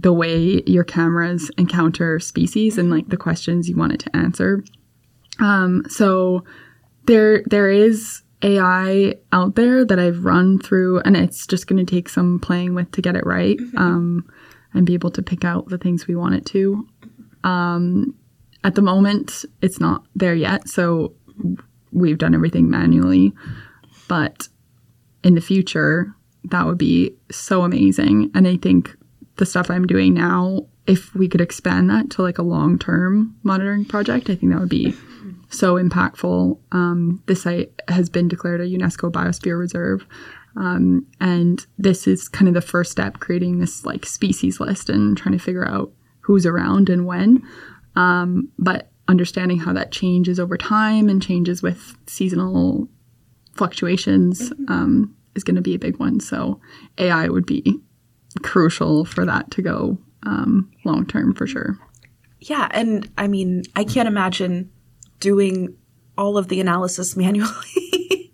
the 0.02 0.14
way 0.14 0.64
your 0.66 0.86
cameras 0.86 1.52
encounter 1.58 2.20
species 2.20 2.78
and 2.78 2.90
like 2.90 3.10
the 3.10 3.18
questions 3.18 3.68
you 3.68 3.76
want 3.76 3.92
it 3.92 4.00
to 4.00 4.16
answer. 4.16 4.64
Um, 5.40 5.84
so 5.90 6.46
there 7.06 7.44
there 7.46 7.70
is 7.70 8.22
AI 8.42 9.16
out 9.34 9.56
there 9.56 9.84
that 9.84 10.00
I've 10.00 10.24
run 10.24 10.60
through, 10.60 11.00
and 11.02 11.18
it's 11.18 11.46
just 11.46 11.68
going 11.68 11.86
to 11.86 11.90
take 11.90 12.08
some 12.08 12.40
playing 12.40 12.76
with 12.76 12.92
to 12.94 13.02
get 13.02 13.16
it 13.16 13.26
right, 13.26 13.60
um, 13.76 14.30
and 14.74 14.86
be 14.86 14.94
able 14.94 15.12
to 15.12 15.22
pick 15.22 15.44
out 15.44 15.68
the 15.68 15.78
things 15.78 16.08
we 16.08 16.16
want 16.16 16.36
it 16.36 16.46
to. 16.48 16.88
Um, 17.44 18.16
at 18.64 18.76
the 18.76 18.82
moment, 18.82 19.44
it's 19.62 19.80
not 19.80 20.06
there 20.16 20.36
yet, 20.36 20.70
so 20.70 21.14
we've 21.92 22.18
done 22.18 22.34
everything 22.34 22.70
manually. 22.70 23.34
But 24.08 24.48
in 25.24 25.36
the 25.36 25.42
future, 25.42 26.16
that 26.46 26.66
would 26.66 26.78
be 26.78 27.16
so 27.30 27.64
amazing, 27.64 28.32
and 28.34 28.48
I 28.48 28.56
think 28.56 28.96
the 29.40 29.46
stuff 29.46 29.72
I'm 29.72 29.88
doing 29.88 30.14
now, 30.14 30.68
if 30.86 31.16
we 31.16 31.28
could 31.28 31.42
expand 31.42 31.90
that 31.90 32.10
to 32.12 32.22
like 32.22 32.38
a 32.38 32.44
long 32.44 32.78
term 32.78 33.36
monitoring 33.42 33.86
project, 33.86 34.30
I 34.30 34.36
think 34.36 34.52
that 34.52 34.60
would 34.60 34.70
be 34.70 34.94
so 35.50 35.76
impactful. 35.76 36.60
Um, 36.74 37.24
the 37.26 37.36
site 37.36 37.72
has 37.88 38.10
been 38.10 38.28
declared 38.28 38.62
a 38.62 38.66
UNESCO 38.66 39.12
Biosphere 39.12 39.58
Reserve. 39.58 40.06
Um, 40.56 41.08
and 41.22 41.66
this 41.78 42.06
is 42.06 42.28
kind 42.28 42.50
of 42.50 42.54
the 42.54 42.62
first 42.62 42.92
step 42.92 43.20
creating 43.20 43.60
this 43.60 43.86
like 43.86 44.06
species 44.06 44.60
list 44.60 44.90
and 44.90 45.18
trying 45.18 45.38
to 45.38 45.44
figure 45.44 45.68
out 45.68 45.92
who's 46.22 46.46
around 46.46 46.90
and 46.90 47.06
when. 47.06 47.42
Um, 47.96 48.50
but 48.60 48.92
understanding 49.08 49.60
how 49.60 49.74
that 49.74 49.92
changes 49.92 50.40
over 50.40 50.58
time 50.58 51.08
and 51.08 51.22
changes 51.22 51.64
with 51.64 51.96
seasonal 52.08 52.90
fluctuations 53.54 54.52
um, 54.68 55.16
is 55.34 55.46
going 55.46 55.56
to 55.56 55.62
be 55.62 55.76
a 55.76 55.80
big 55.80 55.98
one. 55.98 56.20
So 56.20 56.60
AI 56.98 57.30
would 57.30 57.46
be 57.46 57.80
crucial 58.42 59.06
for 59.06 59.26
that 59.26 59.52
to 59.52 59.62
go 59.62 59.98
um, 60.24 60.72
long 60.86 61.06
term 61.06 61.34
for 61.34 61.48
sure. 61.48 61.78
Yeah, 62.40 62.68
and 62.72 63.10
I 63.18 63.28
mean, 63.28 63.64
I 63.76 63.84
can't 63.84 64.08
imagine 64.08 64.72
doing 65.20 65.76
all 66.18 66.38
of 66.38 66.48
the 66.48 66.62
analysis 66.62 67.16
manually. 67.18 68.32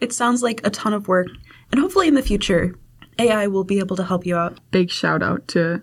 It 0.00 0.12
sounds 0.12 0.42
like 0.42 0.66
a 0.66 0.70
ton 0.70 0.94
of 0.94 1.06
work, 1.06 1.26
and 1.70 1.80
hopefully 1.80 2.08
in 2.08 2.14
the 2.14 2.22
future, 2.22 2.74
AI 3.18 3.46
will 3.46 3.64
be 3.64 3.78
able 3.78 3.96
to 3.96 4.04
help 4.04 4.24
you 4.24 4.36
out. 4.36 4.58
big 4.70 4.90
shout 4.90 5.22
out 5.22 5.46
to 5.48 5.82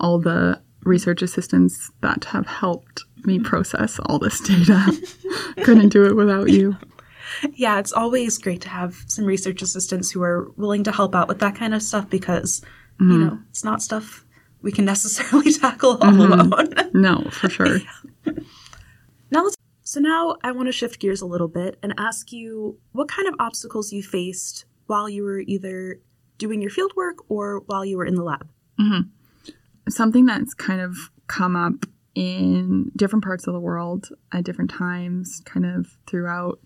all 0.00 0.18
the 0.18 0.60
research 0.84 1.20
assistants 1.22 1.90
that 2.00 2.24
have 2.24 2.46
helped 2.46 3.04
me 3.24 3.38
process 3.38 3.98
all 4.06 4.18
this 4.18 4.40
data. 4.40 4.92
Couldn't 5.64 5.90
do 5.90 6.06
it 6.06 6.16
without 6.16 6.48
you. 6.50 6.76
Yeah, 7.54 7.78
it's 7.78 7.92
always 7.92 8.38
great 8.38 8.60
to 8.62 8.68
have 8.68 8.96
some 9.06 9.24
research 9.24 9.62
assistants 9.62 10.10
who 10.10 10.22
are 10.22 10.50
willing 10.56 10.84
to 10.84 10.92
help 10.92 11.14
out 11.14 11.28
with 11.28 11.40
that 11.40 11.54
kind 11.54 11.74
of 11.74 11.82
stuff 11.82 12.08
because, 12.08 12.62
you 13.00 13.06
mm-hmm. 13.06 13.26
know, 13.26 13.38
it's 13.50 13.64
not 13.64 13.82
stuff 13.82 14.24
we 14.62 14.72
can 14.72 14.84
necessarily 14.94 15.52
tackle 15.52 15.98
all 16.00 16.12
mm-hmm. 16.12 16.52
alone. 16.52 16.74
No, 16.94 17.22
for 17.30 17.48
sure. 17.48 17.78
Now 19.30 19.44
let's 19.44 19.56
so 19.82 20.00
now 20.00 20.36
I 20.42 20.52
want 20.52 20.66
to 20.66 20.72
shift 20.72 20.98
gears 21.00 21.22
a 21.22 21.26
little 21.26 21.48
bit 21.48 21.78
and 21.82 21.94
ask 21.96 22.30
you 22.32 22.78
what 22.92 23.08
kind 23.08 23.26
of 23.26 23.34
obstacles 23.38 23.90
you 23.90 24.02
faced 24.02 24.66
while 24.86 25.08
you 25.08 25.22
were 25.22 25.40
either 25.40 26.00
doing 26.36 26.60
your 26.60 26.70
field 26.70 26.92
work 26.94 27.18
or 27.30 27.60
while 27.66 27.84
you 27.84 27.96
were 27.96 28.04
in 28.04 28.14
the 28.14 28.22
lab. 28.22 28.48
Mm-hmm. 28.78 29.90
something 29.90 30.26
that's 30.26 30.54
kind 30.54 30.80
of 30.80 30.96
come 31.26 31.56
up 31.56 31.86
in 32.14 32.90
different 32.96 33.24
parts 33.24 33.46
of 33.46 33.54
the 33.54 33.60
world 33.60 34.08
at 34.32 34.44
different 34.44 34.70
times, 34.70 35.40
kind 35.44 35.64
of 35.64 35.96
throughout 36.06 36.58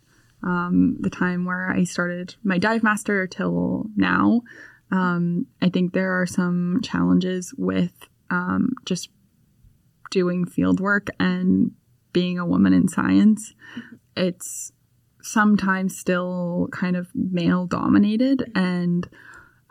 um, 0.42 0.96
the 1.00 1.10
time 1.10 1.44
where 1.44 1.70
I 1.70 1.84
started 1.84 2.34
my 2.42 2.58
dive 2.58 2.82
master 2.82 3.26
till 3.26 3.86
now. 3.96 4.42
Um, 4.90 5.46
I 5.60 5.68
think 5.68 5.92
there 5.92 6.20
are 6.20 6.26
some 6.26 6.80
challenges 6.82 7.54
with 7.56 7.92
um, 8.30 8.70
just 8.84 9.10
doing 10.10 10.44
field 10.44 10.80
work 10.80 11.08
and 11.18 11.72
being 12.12 12.38
a 12.38 12.46
woman 12.46 12.72
in 12.72 12.88
science. 12.88 13.54
It's 14.16 14.72
sometimes 15.22 15.96
still 15.96 16.68
kind 16.72 16.96
of 16.96 17.08
male 17.14 17.66
dominated, 17.66 18.50
and 18.54 19.08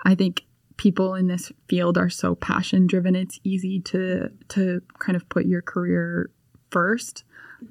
I 0.04 0.16
think 0.16 0.46
people 0.78 1.14
in 1.14 1.28
this 1.28 1.52
field 1.68 1.98
are 1.98 2.10
so 2.10 2.34
passion 2.34 2.88
driven 2.88 3.16
it's 3.16 3.40
easy 3.44 3.80
to 3.80 4.30
to 4.48 4.82
kind 4.98 5.16
of 5.16 5.30
put 5.30 5.46
your 5.46 5.62
career 5.62 6.32
first 6.72 7.24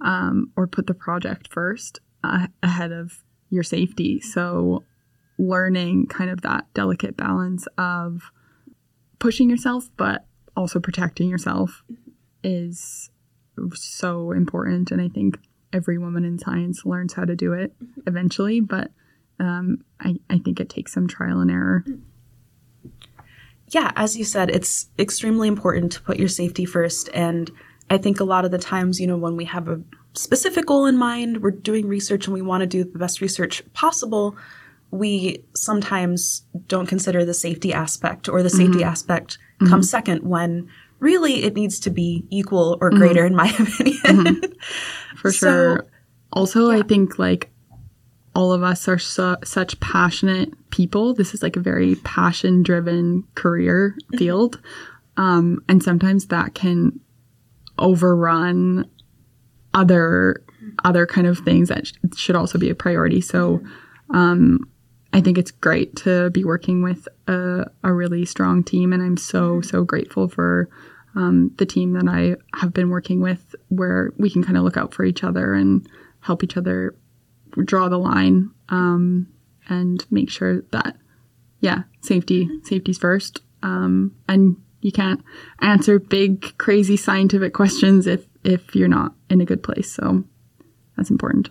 um, 0.03 0.53
or 0.57 0.69
put 0.69 0.87
the 0.87 0.95
project 0.95 1.49
first 1.51 1.99
uh, 2.25 2.49
ahead 2.63 2.93
of 2.93 3.25
your 3.51 3.63
safety. 3.63 4.21
So 4.21 4.85
learning 5.39 6.07
kind 6.07 6.31
of 6.31 6.43
that 6.43 6.73
delicate 6.75 7.17
balance 7.17 7.67
of 7.79 8.31
pushing 9.19 9.49
yourself 9.49 9.89
but 9.97 10.27
also 10.57 10.79
protecting 10.79 11.29
yourself 11.29 11.83
is 12.43 13.11
so 13.75 14.33
important. 14.33 14.91
And 14.91 15.01
i 15.01 15.09
think 15.09 15.39
every 15.73 15.99
woman 15.99 16.25
in 16.25 16.39
science 16.39 16.85
learns 16.85 17.15
how 17.15 17.25
to 17.25 17.37
do 17.37 17.53
it 17.53 17.73
eventually 18.07 18.61
but 18.61 18.91
um, 19.41 19.85
I, 19.99 20.17
I 20.29 20.39
think 20.39 20.61
it 20.61 20.69
takes 20.69 20.93
some 20.93 21.09
trial 21.09 21.41
and 21.41 21.51
error. 21.51 21.85
Yeah, 23.69 23.91
as 23.97 24.17
you 24.17 24.25
said, 24.25 24.51
it's 24.51 24.91
extremely 24.99 25.49
important 25.49 25.93
to 25.93 26.03
put 26.03 26.19
your 26.19 26.29
safety 26.29 26.65
first. 26.65 27.09
And 27.15 27.51
I 27.89 27.99
think 27.99 28.21
a 28.21 28.25
lot 28.25 28.45
of 28.45 28.51
the 28.51 28.59
times, 28.59 29.01
you 29.01 29.07
know, 29.07 29.17
when 29.17 29.37
we 29.37 29.47
have 29.47 29.69
a 29.69 29.81
specific 30.15 30.67
goal 30.67 30.87
in 30.87 30.97
mind, 30.97 31.43
we're 31.43 31.51
doing 31.51 31.87
research 31.87 32.27
and 32.27 32.35
we 32.35 32.43
want 32.43 32.63
to 32.63 32.67
do 32.67 32.85
the 32.85 32.99
best 32.99 33.21
research 33.21 33.63
possible, 33.73 34.37
we 34.91 35.45
sometimes 35.55 36.43
don't 36.67 36.87
consider 36.87 37.25
the 37.25 37.35
safety 37.35 37.73
aspect 37.73 38.29
or 38.29 38.43
the 38.43 38.51
safety 38.51 38.79
mm-hmm. 38.79 38.89
aspect 38.89 39.39
comes 39.61 39.71
mm-hmm. 39.71 39.83
second 39.83 40.23
when 40.23 40.69
really 40.99 41.45
it 41.45 41.55
needs 41.55 41.79
to 41.81 41.91
be 41.91 42.25
equal 42.31 42.77
or 42.81 42.91
greater, 42.91 43.25
in 43.25 43.35
mm-hmm. 43.35 43.63
my 43.63 43.95
opinion. 44.03 44.53
for 45.17 45.33
So- 45.33 45.47
sure. 45.47 45.87
Also, 46.33 46.71
I 46.71 46.83
think 46.83 47.19
like 47.19 47.51
all 48.35 48.53
of 48.53 48.63
us 48.63 48.87
are 48.87 48.99
su- 48.99 49.37
such 49.43 49.81
passionate 49.81 50.53
people. 50.71 51.13
This 51.13 51.35
is 51.35 51.43
like 51.43 51.57
a 51.57 51.61
very 51.61 51.97
passion 51.97 52.63
driven 52.63 53.25
career 53.35 53.97
field. 54.17 54.61
Um, 55.17 55.63
and 55.69 55.83
sometimes 55.83 56.27
that 56.27 56.55
can 56.55 57.01
overrun 57.79 58.89
other 59.75 60.43
other 60.85 61.07
kind 61.07 61.27
of 61.27 61.39
things 61.39 61.69
that 61.69 61.87
sh- 61.87 61.93
should 62.17 62.37
also 62.37 62.59
be 62.59 62.71
a 62.71 62.75
priority. 62.75 63.21
So 63.21 63.63
um, 64.11 64.71
I 65.13 65.21
think 65.21 65.39
it's 65.39 65.51
great 65.51 65.97
to 65.97 66.31
be 66.31 66.45
working 66.45 66.83
with 66.83 67.09
a, 67.27 67.67
a 67.83 67.93
really 67.93 68.25
strong 68.25 68.63
team, 68.63 68.93
and 68.93 69.03
I'm 69.03 69.17
so 69.17 69.61
so 69.61 69.85
grateful 69.85 70.29
for 70.29 70.69
um, 71.17 71.53
the 71.59 71.67
team 71.67 71.93
that 71.95 72.09
I 72.09 72.37
have 72.59 72.73
been 72.73 72.91
working 72.91 73.21
with, 73.21 73.55
where 73.69 74.13
we 74.17 74.31
can 74.31 74.45
kind 74.45 74.57
of 74.57 74.65
look 74.65 74.77
out 74.77 74.95
for 74.95 75.05
each 75.05 75.25
other 75.25 75.55
and 75.55 75.89
help 76.21 76.45
each 76.45 76.57
other 76.57 76.95
draw 77.65 77.89
the 77.89 77.99
line 77.99 78.51
um, 78.69 79.27
and 79.69 80.05
make 80.11 80.31
sure 80.31 80.63
that 80.73 80.97
yeah 81.61 81.83
safety 82.01 82.49
safety's 82.63 82.99
first 82.99 83.43
um, 83.63 84.15
and 84.29 84.57
you 84.81 84.93
can't 84.93 85.23
answer 85.61 85.99
big 85.99 86.57
crazy 86.59 86.97
scientific 86.97 87.53
questions 87.53 88.07
if 88.07 88.25
if 88.45 88.75
you're 88.75 88.89
not 88.89 89.15
in 89.29 89.41
a 89.41 89.45
good 89.45 89.63
place. 89.63 89.93
So 89.93 90.25
that's 90.97 91.11
important. 91.11 91.51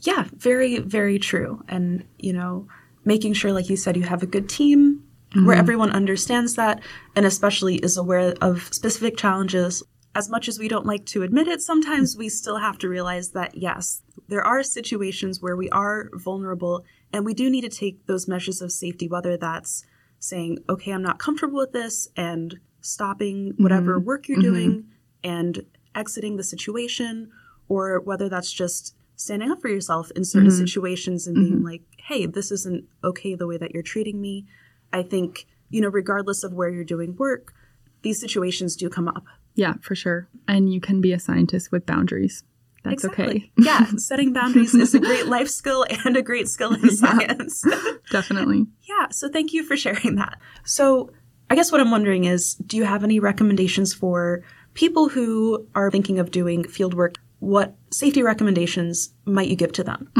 Yeah, 0.00 0.24
very, 0.36 0.78
very 0.78 1.18
true. 1.18 1.62
And, 1.68 2.04
you 2.18 2.32
know, 2.32 2.66
making 3.04 3.34
sure, 3.34 3.52
like 3.52 3.70
you 3.70 3.76
said, 3.76 3.96
you 3.96 4.02
have 4.02 4.22
a 4.22 4.26
good 4.26 4.48
team 4.48 5.04
where 5.34 5.42
mm-hmm. 5.42 5.60
everyone 5.60 5.90
understands 5.90 6.54
that 6.56 6.82
and 7.16 7.24
especially 7.24 7.76
is 7.76 7.96
aware 7.96 8.34
of 8.40 8.68
specific 8.72 9.16
challenges. 9.16 9.82
As 10.14 10.28
much 10.28 10.48
as 10.48 10.58
we 10.58 10.68
don't 10.68 10.84
like 10.84 11.06
to 11.06 11.22
admit 11.22 11.48
it, 11.48 11.62
sometimes 11.62 12.16
we 12.16 12.28
still 12.28 12.58
have 12.58 12.76
to 12.78 12.88
realize 12.88 13.30
that, 13.30 13.56
yes, 13.56 14.02
there 14.28 14.44
are 14.44 14.62
situations 14.62 15.40
where 15.40 15.56
we 15.56 15.70
are 15.70 16.10
vulnerable 16.14 16.84
and 17.12 17.24
we 17.24 17.32
do 17.32 17.48
need 17.48 17.62
to 17.62 17.68
take 17.68 18.06
those 18.06 18.28
measures 18.28 18.60
of 18.60 18.72
safety, 18.72 19.08
whether 19.08 19.36
that's 19.36 19.84
saying, 20.18 20.58
okay, 20.68 20.92
I'm 20.92 21.02
not 21.02 21.18
comfortable 21.18 21.58
with 21.58 21.72
this 21.72 22.08
and 22.16 22.58
stopping 22.80 23.54
whatever 23.56 23.96
mm-hmm. 23.96 24.06
work 24.06 24.28
you're 24.28 24.38
mm-hmm. 24.38 24.52
doing 24.52 24.84
and 25.24 25.64
exiting 25.94 26.36
the 26.36 26.44
situation, 26.44 27.30
or 27.68 28.00
whether 28.00 28.28
that's 28.28 28.52
just 28.52 28.94
standing 29.16 29.50
up 29.50 29.60
for 29.60 29.68
yourself 29.68 30.10
in 30.16 30.24
certain 30.24 30.48
mm-hmm. 30.48 30.58
situations 30.58 31.26
and 31.26 31.36
being 31.36 31.52
mm-hmm. 31.56 31.66
like, 31.66 31.82
hey, 31.98 32.26
this 32.26 32.50
isn't 32.50 32.84
okay 33.04 33.34
the 33.34 33.46
way 33.46 33.56
that 33.56 33.72
you're 33.72 33.82
treating 33.82 34.20
me. 34.20 34.46
I 34.92 35.02
think, 35.02 35.46
you 35.70 35.80
know, 35.80 35.88
regardless 35.88 36.42
of 36.42 36.52
where 36.52 36.68
you're 36.68 36.84
doing 36.84 37.16
work, 37.16 37.54
these 38.02 38.20
situations 38.20 38.76
do 38.76 38.88
come 38.88 39.08
up. 39.08 39.24
yeah 39.54 39.74
for 39.80 39.94
sure 39.94 40.28
and 40.48 40.72
you 40.72 40.80
can 40.80 41.00
be 41.00 41.12
a 41.12 41.18
scientist 41.18 41.70
with 41.72 41.86
boundaries 41.86 42.42
that's 42.84 43.04
okay 43.04 43.50
yeah, 43.56 43.84
setting 43.96 44.32
boundaries 44.32 44.74
is 44.74 44.94
a 44.94 44.98
great 44.98 45.26
life 45.26 45.48
skill 45.48 45.86
and 46.04 46.16
a 46.16 46.22
great 46.22 46.48
skill 46.48 46.74
in 46.74 46.90
science. 46.96 47.64
definitely 48.10 48.66
yeah, 48.82 49.08
so 49.10 49.28
thank 49.28 49.52
you 49.52 49.62
for 49.62 49.76
sharing 49.76 50.16
that. 50.16 50.38
So, 50.64 51.10
I 51.48 51.54
guess 51.54 51.70
what 51.70 51.80
I'm 51.80 51.90
wondering 51.90 52.24
is 52.24 52.54
do 52.54 52.76
you 52.76 52.84
have 52.84 53.04
any 53.04 53.20
recommendations 53.20 53.94
for 53.94 54.42
people 54.74 55.08
who 55.08 55.66
are 55.74 55.90
thinking 55.90 56.18
of 56.18 56.30
doing 56.30 56.64
field 56.64 56.94
work? 56.94 57.16
What 57.40 57.74
safety 57.90 58.22
recommendations 58.22 59.12
might 59.24 59.48
you 59.48 59.56
give 59.56 59.72
to 59.72 59.84
them? 59.84 60.10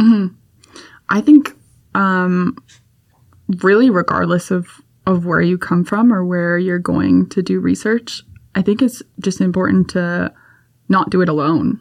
I 1.09 1.21
think 1.21 1.57
um, 1.95 2.57
really 3.63 3.91
regardless 3.91 4.51
of 4.51 4.69
of 5.07 5.27
where 5.27 5.41
you 5.41 5.59
come 5.59 5.85
from 5.85 6.13
or 6.13 6.25
where 6.25 6.57
you're 6.59 6.79
going 6.79 7.29
to 7.31 7.43
do 7.43 7.59
research, 7.59 8.23
I 8.55 8.63
think 8.63 8.81
it's 8.81 9.03
just 9.21 9.41
important 9.41 9.91
to 9.91 10.33
not 10.89 11.11
do 11.11 11.21
it 11.23 11.29
alone. 11.29 11.81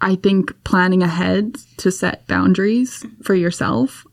I 0.00 0.14
think 0.14 0.52
planning 0.64 1.02
ahead 1.02 1.56
to 1.78 1.90
set 1.90 2.26
boundaries 2.26 3.04
for 3.22 3.34
yourself, 3.34 4.06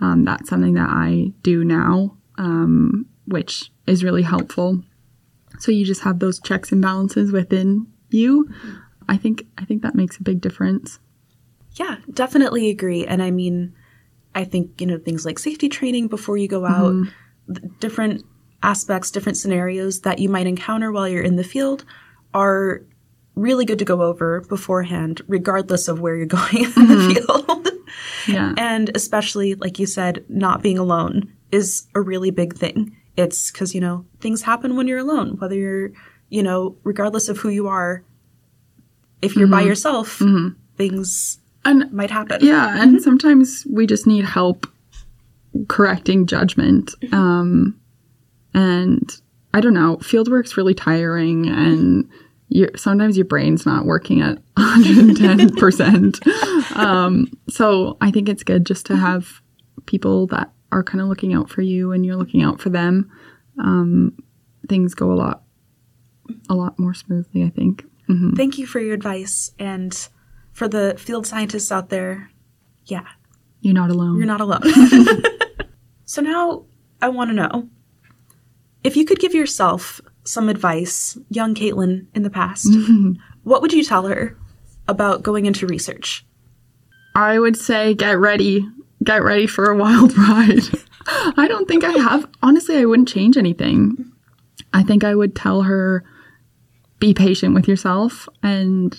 um, 0.00 0.24
that's 0.24 0.48
something 0.48 0.74
that 0.74 0.90
I 0.90 1.32
do 1.42 1.64
now, 1.64 2.16
um, 2.36 3.06
which 3.26 3.70
is 3.86 4.04
really 4.04 4.22
helpful. 4.22 4.82
So 5.58 5.72
you 5.72 5.84
just 5.84 6.02
have 6.02 6.18
those 6.18 6.40
checks 6.40 6.72
and 6.72 6.80
balances 6.80 7.32
within 7.32 7.86
you. 8.10 8.48
I 9.08 9.16
think 9.16 9.46
I 9.56 9.64
think 9.64 9.82
that 9.82 9.94
makes 9.94 10.18
a 10.18 10.22
big 10.22 10.40
difference. 10.40 10.98
Yeah, 11.72 11.96
definitely 12.12 12.70
agree. 12.70 13.06
And 13.06 13.22
I 13.22 13.30
mean, 13.30 13.74
I 14.34 14.44
think, 14.44 14.80
you 14.80 14.86
know, 14.86 14.98
things 14.98 15.24
like 15.24 15.38
safety 15.38 15.68
training 15.68 16.08
before 16.08 16.36
you 16.36 16.48
go 16.48 16.64
out, 16.64 16.92
mm-hmm. 16.92 17.52
th- 17.52 17.72
different 17.80 18.24
aspects, 18.62 19.10
different 19.10 19.38
scenarios 19.38 20.00
that 20.00 20.18
you 20.18 20.28
might 20.28 20.46
encounter 20.46 20.90
while 20.90 21.08
you're 21.08 21.22
in 21.22 21.36
the 21.36 21.44
field 21.44 21.84
are 22.34 22.82
really 23.34 23.64
good 23.64 23.78
to 23.78 23.84
go 23.84 24.02
over 24.02 24.40
beforehand, 24.48 25.22
regardless 25.28 25.88
of 25.88 26.00
where 26.00 26.16
you're 26.16 26.26
going 26.40 26.64
in 26.64 26.72
the 26.72 26.94
mm-hmm. 26.94 27.12
field. 27.12 27.68
Yeah. 28.26 28.54
and 28.58 28.90
especially, 28.94 29.54
like 29.54 29.78
you 29.78 29.86
said, 29.86 30.24
not 30.28 30.62
being 30.62 30.78
alone 30.78 31.32
is 31.50 31.86
a 31.94 32.00
really 32.00 32.30
big 32.30 32.54
thing. 32.54 32.94
It's 33.18 33.50
because, 33.50 33.74
you 33.74 33.80
know, 33.80 34.04
things 34.20 34.42
happen 34.42 34.76
when 34.76 34.86
you're 34.86 34.98
alone, 34.98 35.36
whether 35.38 35.56
you're, 35.56 35.90
you 36.28 36.42
know, 36.42 36.76
regardless 36.84 37.28
of 37.28 37.38
who 37.38 37.48
you 37.48 37.66
are, 37.66 38.04
if 39.20 39.34
you're 39.34 39.48
by 39.48 39.62
yourself, 39.62 40.22
things 40.76 41.40
And 41.64 41.92
might 41.92 42.12
happen. 42.12 42.38
Yeah, 42.40 42.80
and 42.80 43.02
sometimes 43.02 43.66
we 43.68 43.88
just 43.88 44.06
need 44.06 44.24
help 44.24 44.68
correcting 45.66 46.26
judgment. 46.26 46.94
Um, 47.12 47.76
and 48.54 49.10
I 49.52 49.60
don't 49.60 49.74
know, 49.74 49.96
fieldwork's 49.96 50.56
really 50.56 50.74
tiring, 50.74 51.48
and 51.48 52.08
you 52.48 52.68
sometimes 52.76 53.16
your 53.16 53.26
brain's 53.26 53.66
not 53.66 53.84
working 53.84 54.22
at 54.22 54.38
110%. 54.56 56.76
um, 56.76 57.26
so 57.48 57.96
I 58.00 58.12
think 58.12 58.28
it's 58.28 58.44
good 58.44 58.64
just 58.64 58.86
to 58.86 58.94
have 58.96 59.42
people 59.86 60.28
that 60.28 60.52
are 60.72 60.82
kind 60.82 61.00
of 61.00 61.08
looking 61.08 61.32
out 61.34 61.48
for 61.50 61.62
you 61.62 61.92
and 61.92 62.04
you're 62.04 62.16
looking 62.16 62.42
out 62.42 62.60
for 62.60 62.68
them. 62.70 63.10
Um, 63.58 64.16
things 64.68 64.94
go 64.94 65.10
a 65.12 65.14
lot, 65.14 65.42
a 66.48 66.54
lot 66.54 66.78
more 66.78 66.94
smoothly, 66.94 67.42
I 67.44 67.50
think. 67.50 67.84
hmm 68.06 68.34
Thank 68.34 68.58
you 68.58 68.66
for 68.66 68.80
your 68.80 68.94
advice. 68.94 69.52
And 69.58 69.96
for 70.52 70.68
the 70.68 70.94
field 70.98 71.26
scientists 71.26 71.72
out 71.72 71.88
there, 71.88 72.30
yeah, 72.86 73.06
You're 73.60 73.74
not 73.74 73.90
alone. 73.90 74.16
you're 74.18 74.26
not 74.26 74.40
alone. 74.40 74.62
so 76.04 76.20
now 76.22 76.64
I 77.00 77.08
want 77.08 77.30
to 77.30 77.34
know 77.34 77.68
if 78.84 78.96
you 78.96 79.04
could 79.04 79.18
give 79.18 79.34
yourself 79.34 80.00
some 80.24 80.48
advice, 80.48 81.16
young 81.30 81.54
Kaitlyn 81.54 82.06
in 82.14 82.22
the 82.22 82.30
past, 82.30 82.68
what 83.42 83.62
would 83.62 83.72
you 83.72 83.82
tell 83.84 84.06
her 84.06 84.36
about 84.86 85.22
going 85.22 85.46
into 85.46 85.66
research? 85.66 86.24
I 87.14 87.38
would 87.38 87.56
say 87.56 87.94
get 87.94 88.18
ready. 88.18 88.66
Get 89.08 89.24
ready 89.24 89.46
for 89.46 89.70
a 89.70 89.76
wild 89.84 90.14
ride. 90.18 90.64
I 91.06 91.48
don't 91.48 91.66
think 91.66 91.82
I 91.82 91.92
have. 91.92 92.28
Honestly, 92.42 92.76
I 92.76 92.84
wouldn't 92.84 93.08
change 93.08 93.38
anything. 93.38 94.12
I 94.74 94.82
think 94.82 95.02
I 95.02 95.14
would 95.14 95.34
tell 95.34 95.62
her 95.62 96.04
be 96.98 97.14
patient 97.14 97.54
with 97.54 97.66
yourself 97.66 98.28
and 98.42 98.94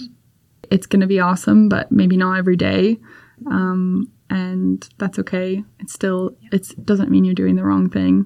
it's 0.71 0.87
going 0.87 1.01
to 1.01 1.05
be 1.05 1.19
awesome, 1.19 1.69
but 1.69 1.91
maybe 1.91 2.17
not 2.17 2.39
every 2.39 2.55
day. 2.55 2.97
Um, 3.51 4.11
and 4.31 4.89
that's 4.97 5.19
okay. 5.19 5.63
It's 5.79 5.93
still, 5.93 6.35
it 6.51 6.73
doesn't 6.83 7.11
mean 7.11 7.23
you're 7.23 7.35
doing 7.35 7.55
the 7.55 7.63
wrong 7.63 7.87
thing. 7.87 8.25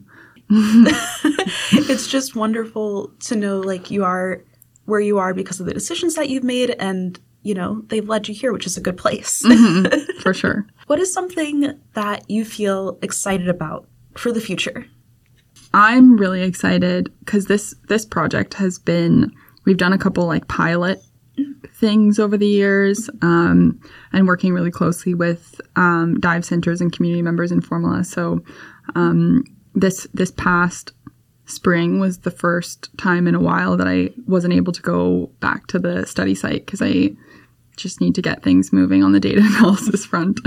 it's 0.50 2.08
just 2.08 2.34
wonderful 2.34 3.12
to 3.24 3.36
know 3.36 3.60
like 3.60 3.92
you 3.92 4.06
are 4.06 4.42
where 4.86 5.02
you 5.02 5.18
are 5.18 5.34
because 5.34 5.60
of 5.60 5.66
the 5.66 5.74
decisions 5.74 6.16
that 6.16 6.30
you've 6.30 6.46
made 6.46 6.70
and 6.80 7.20
you 7.44 7.54
know 7.54 7.84
they've 7.88 8.08
led 8.08 8.28
you 8.28 8.34
here 8.34 8.52
which 8.52 8.66
is 8.66 8.78
a 8.78 8.82
good 8.82 8.98
place. 8.98 9.44
Mm-hmm, 9.44 10.20
for 10.22 10.34
sure. 10.34 10.66
What 10.88 11.00
is 11.00 11.14
something 11.14 11.80
that 11.94 12.30
you 12.30 12.46
feel 12.46 12.98
excited 13.02 13.48
about 13.48 13.88
for 14.16 14.32
the 14.32 14.42
future? 14.42 14.86
I'm 15.74 16.18
really 16.18 16.42
excited 16.42 17.12
because 17.20 17.46
this 17.48 17.76
this 17.88 18.06
project 18.06 18.56
has 18.56 18.80
been 18.80 19.32
we've 19.66 19.78
done 19.78 19.94
a 19.94 19.98
couple 19.98 20.26
like 20.26 20.48
pilot 20.48 21.02
things 21.74 22.20
over 22.20 22.38
the 22.38 22.48
years 22.48 23.10
um, 23.22 23.80
and 24.12 24.28
working 24.28 24.54
really 24.54 24.72
closely 24.72 25.14
with 25.14 25.60
um, 25.76 26.20
dive 26.20 26.46
centers 26.46 26.80
and 26.80 26.94
community 26.94 27.22
members 27.22 27.52
in 27.52 27.62
Fuvahmulah. 27.62 28.06
So 28.06 28.44
um, 28.96 29.44
this 29.74 30.08
this 30.14 30.32
past 30.32 30.92
spring 31.46 32.00
was 32.00 32.20
the 32.20 32.32
first 32.32 32.96
time 32.98 33.28
in 33.28 33.36
a 33.36 33.40
while 33.40 33.76
that 33.78 33.88
I 33.88 34.12
wasn't 34.28 34.54
able 34.54 34.72
to 34.74 34.82
go 34.82 35.32
back 35.40 35.68
to 35.68 35.80
the 35.80 36.06
study 36.06 36.36
site 36.36 36.66
because 36.66 36.82
I 36.82 37.12
just 37.76 38.02
need 38.02 38.16
to 38.16 38.22
get 38.22 38.44
things 38.44 38.72
moving 38.74 39.04
on 39.04 39.12
the 39.12 39.20
data 39.20 39.42
analysis 39.44 40.06
front. 40.06 40.40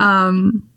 Um, 0.00 0.68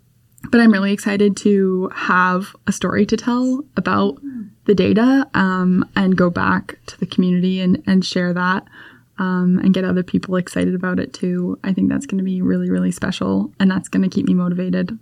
but 0.50 0.60
I'm 0.60 0.72
really 0.72 0.92
excited 0.92 1.38
to 1.38 1.90
have 1.94 2.56
a 2.68 2.72
story 2.72 3.06
to 3.06 3.18
tell 3.18 3.64
about 3.78 4.18
the 4.66 4.74
data 4.74 5.28
um, 5.34 5.90
and 5.96 6.18
go 6.18 6.30
back 6.30 6.80
to 6.88 7.00
the 7.00 7.06
community 7.06 7.60
and, 7.60 7.82
and 7.86 8.04
share 8.04 8.34
that 8.34 8.68
um, 9.18 9.60
and 9.60 9.74
get 9.74 9.86
other 9.86 10.04
people 10.04 10.36
excited 10.36 10.74
about 10.74 11.00
it 11.00 11.14
too. 11.14 11.60
I 11.64 11.74
think 11.74 11.90
that's 11.90 12.06
going 12.06 12.18
to 12.18 12.24
be 12.24 12.42
really, 12.42 12.70
really 12.70 12.92
special. 12.92 13.52
And 13.60 13.70
that's 13.70 13.88
going 13.88 14.02
to 14.04 14.10
keep 14.10 14.26
me 14.26 14.34
motivated 14.34 14.98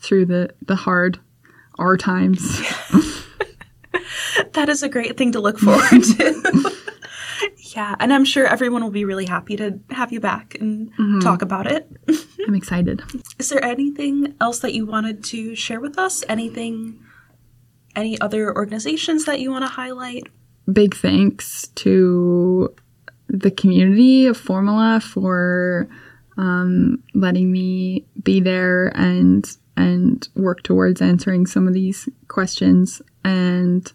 through 0.00 0.26
the, 0.26 0.50
the 0.66 0.76
hard 0.76 1.18
our 1.78 1.96
times. 1.96 2.40
that 4.52 4.68
is 4.68 4.82
a 4.82 4.88
great 4.88 5.16
thing 5.16 5.32
to 5.32 5.40
look 5.40 5.58
forward 5.58 6.02
to. 6.02 6.72
yeah, 7.74 7.94
and 8.00 8.12
I'm 8.12 8.24
sure 8.24 8.46
everyone 8.46 8.82
will 8.82 8.90
be 8.90 9.04
really 9.04 9.26
happy 9.26 9.56
to 9.56 9.78
have 9.90 10.12
you 10.12 10.20
back 10.20 10.56
and 10.60 10.90
mm-hmm. 10.92 11.20
talk 11.20 11.42
about 11.42 11.66
it. 11.66 11.90
I'm 12.46 12.54
excited. 12.54 13.02
Is 13.38 13.48
there 13.48 13.64
anything 13.64 14.34
else 14.40 14.60
that 14.60 14.74
you 14.74 14.86
wanted 14.86 15.24
to 15.24 15.54
share 15.54 15.80
with 15.80 15.98
us? 15.98 16.24
Anything, 16.28 17.00
any 17.96 18.20
other 18.20 18.54
organizations 18.54 19.24
that 19.24 19.40
you 19.40 19.50
want 19.50 19.64
to 19.64 19.70
highlight? 19.70 20.28
Big 20.72 20.94
thanks 20.94 21.68
to 21.76 22.74
the 23.28 23.50
community 23.50 24.26
of 24.26 24.40
Fuvahmulah 24.40 25.02
for 25.02 25.88
um, 26.36 27.02
letting 27.14 27.50
me 27.50 28.06
be 28.22 28.40
there 28.40 28.88
and 28.96 29.56
and 29.76 30.28
work 30.34 30.62
towards 30.62 31.00
answering 31.00 31.46
some 31.46 31.66
of 31.66 31.72
these 31.72 32.08
questions 32.28 33.00
and 33.24 33.92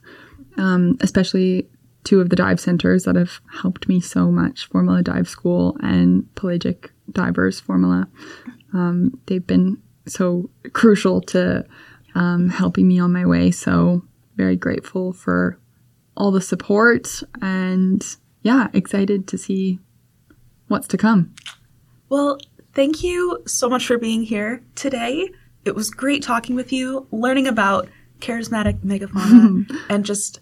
um, 0.58 0.98
especially 1.02 1.68
two 2.08 2.22
of 2.22 2.30
the 2.30 2.38
dive 2.38 2.58
centers 2.58 3.04
that 3.04 3.18
have 3.18 3.42
helped 3.62 3.90
me 3.90 4.00
so 4.00 4.32
much 4.32 4.70
Fuvahmulah 4.70 5.04
dive 5.04 5.28
school 5.28 5.76
and 5.82 6.34
pelagic 6.36 6.90
divers 7.12 7.60
Fuvahmulah. 7.60 8.08
Um, 8.74 9.20
they've 9.26 9.46
been 9.46 9.78
so 10.06 10.50
crucial 10.72 11.20
to 11.20 11.66
um, 12.16 12.48
helping 12.48 12.88
me 12.88 12.98
on 12.98 13.12
my 13.12 13.26
way. 13.26 13.52
So 13.52 14.06
very 14.38 14.56
grateful 14.56 15.12
for 15.12 15.60
all 16.16 16.32
the 16.32 16.40
support 16.40 17.22
and 17.42 18.02
yeah 18.42 18.70
excited 18.74 19.28
to 19.28 19.38
see 19.38 19.78
what's 20.70 20.88
to 20.88 20.98
come. 20.98 21.36
Well 22.08 22.38
thank 22.74 23.04
you 23.04 23.44
so 23.46 23.68
much 23.68 23.86
for 23.86 23.98
being 23.98 24.24
here 24.24 24.64
today. 24.76 25.30
It 25.66 25.76
was 25.76 25.90
great 25.90 26.24
talking 26.24 26.56
with 26.56 26.72
you, 26.72 27.06
learning 27.12 27.48
about 27.48 27.90
charismatic 28.22 28.80
megafauna 28.80 29.70
and 29.90 30.06
just 30.06 30.40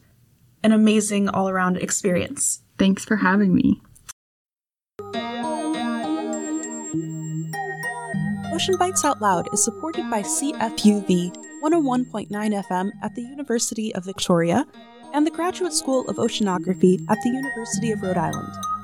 an 0.65 0.71
amazing 0.71 1.30
all 1.30 1.47
around 1.47 1.78
experience. 1.78 2.63
Thanks 2.80 3.06
for 3.06 3.17
having 3.17 3.54
me. 3.54 3.80
Ocean 8.51 8.75
Bites 8.80 9.06
Out 9.06 9.21
Loud 9.21 9.47
is 9.54 9.63
supported 9.63 10.10
by 10.10 10.23
CFUV 10.23 11.36
101.9 11.63 12.30
FM 12.30 12.89
at 13.04 13.13
the 13.13 13.21
University 13.21 13.93
of 13.93 14.06
Victoria 14.06 14.65
and 15.13 15.28
the 15.28 15.32
Graduate 15.32 15.73
School 15.73 16.10
of 16.10 16.15
Oceanography 16.15 16.99
at 17.10 17.19
the 17.23 17.30
University 17.30 17.91
of 17.91 18.01
Rhode 18.01 18.17
Island. 18.17 18.74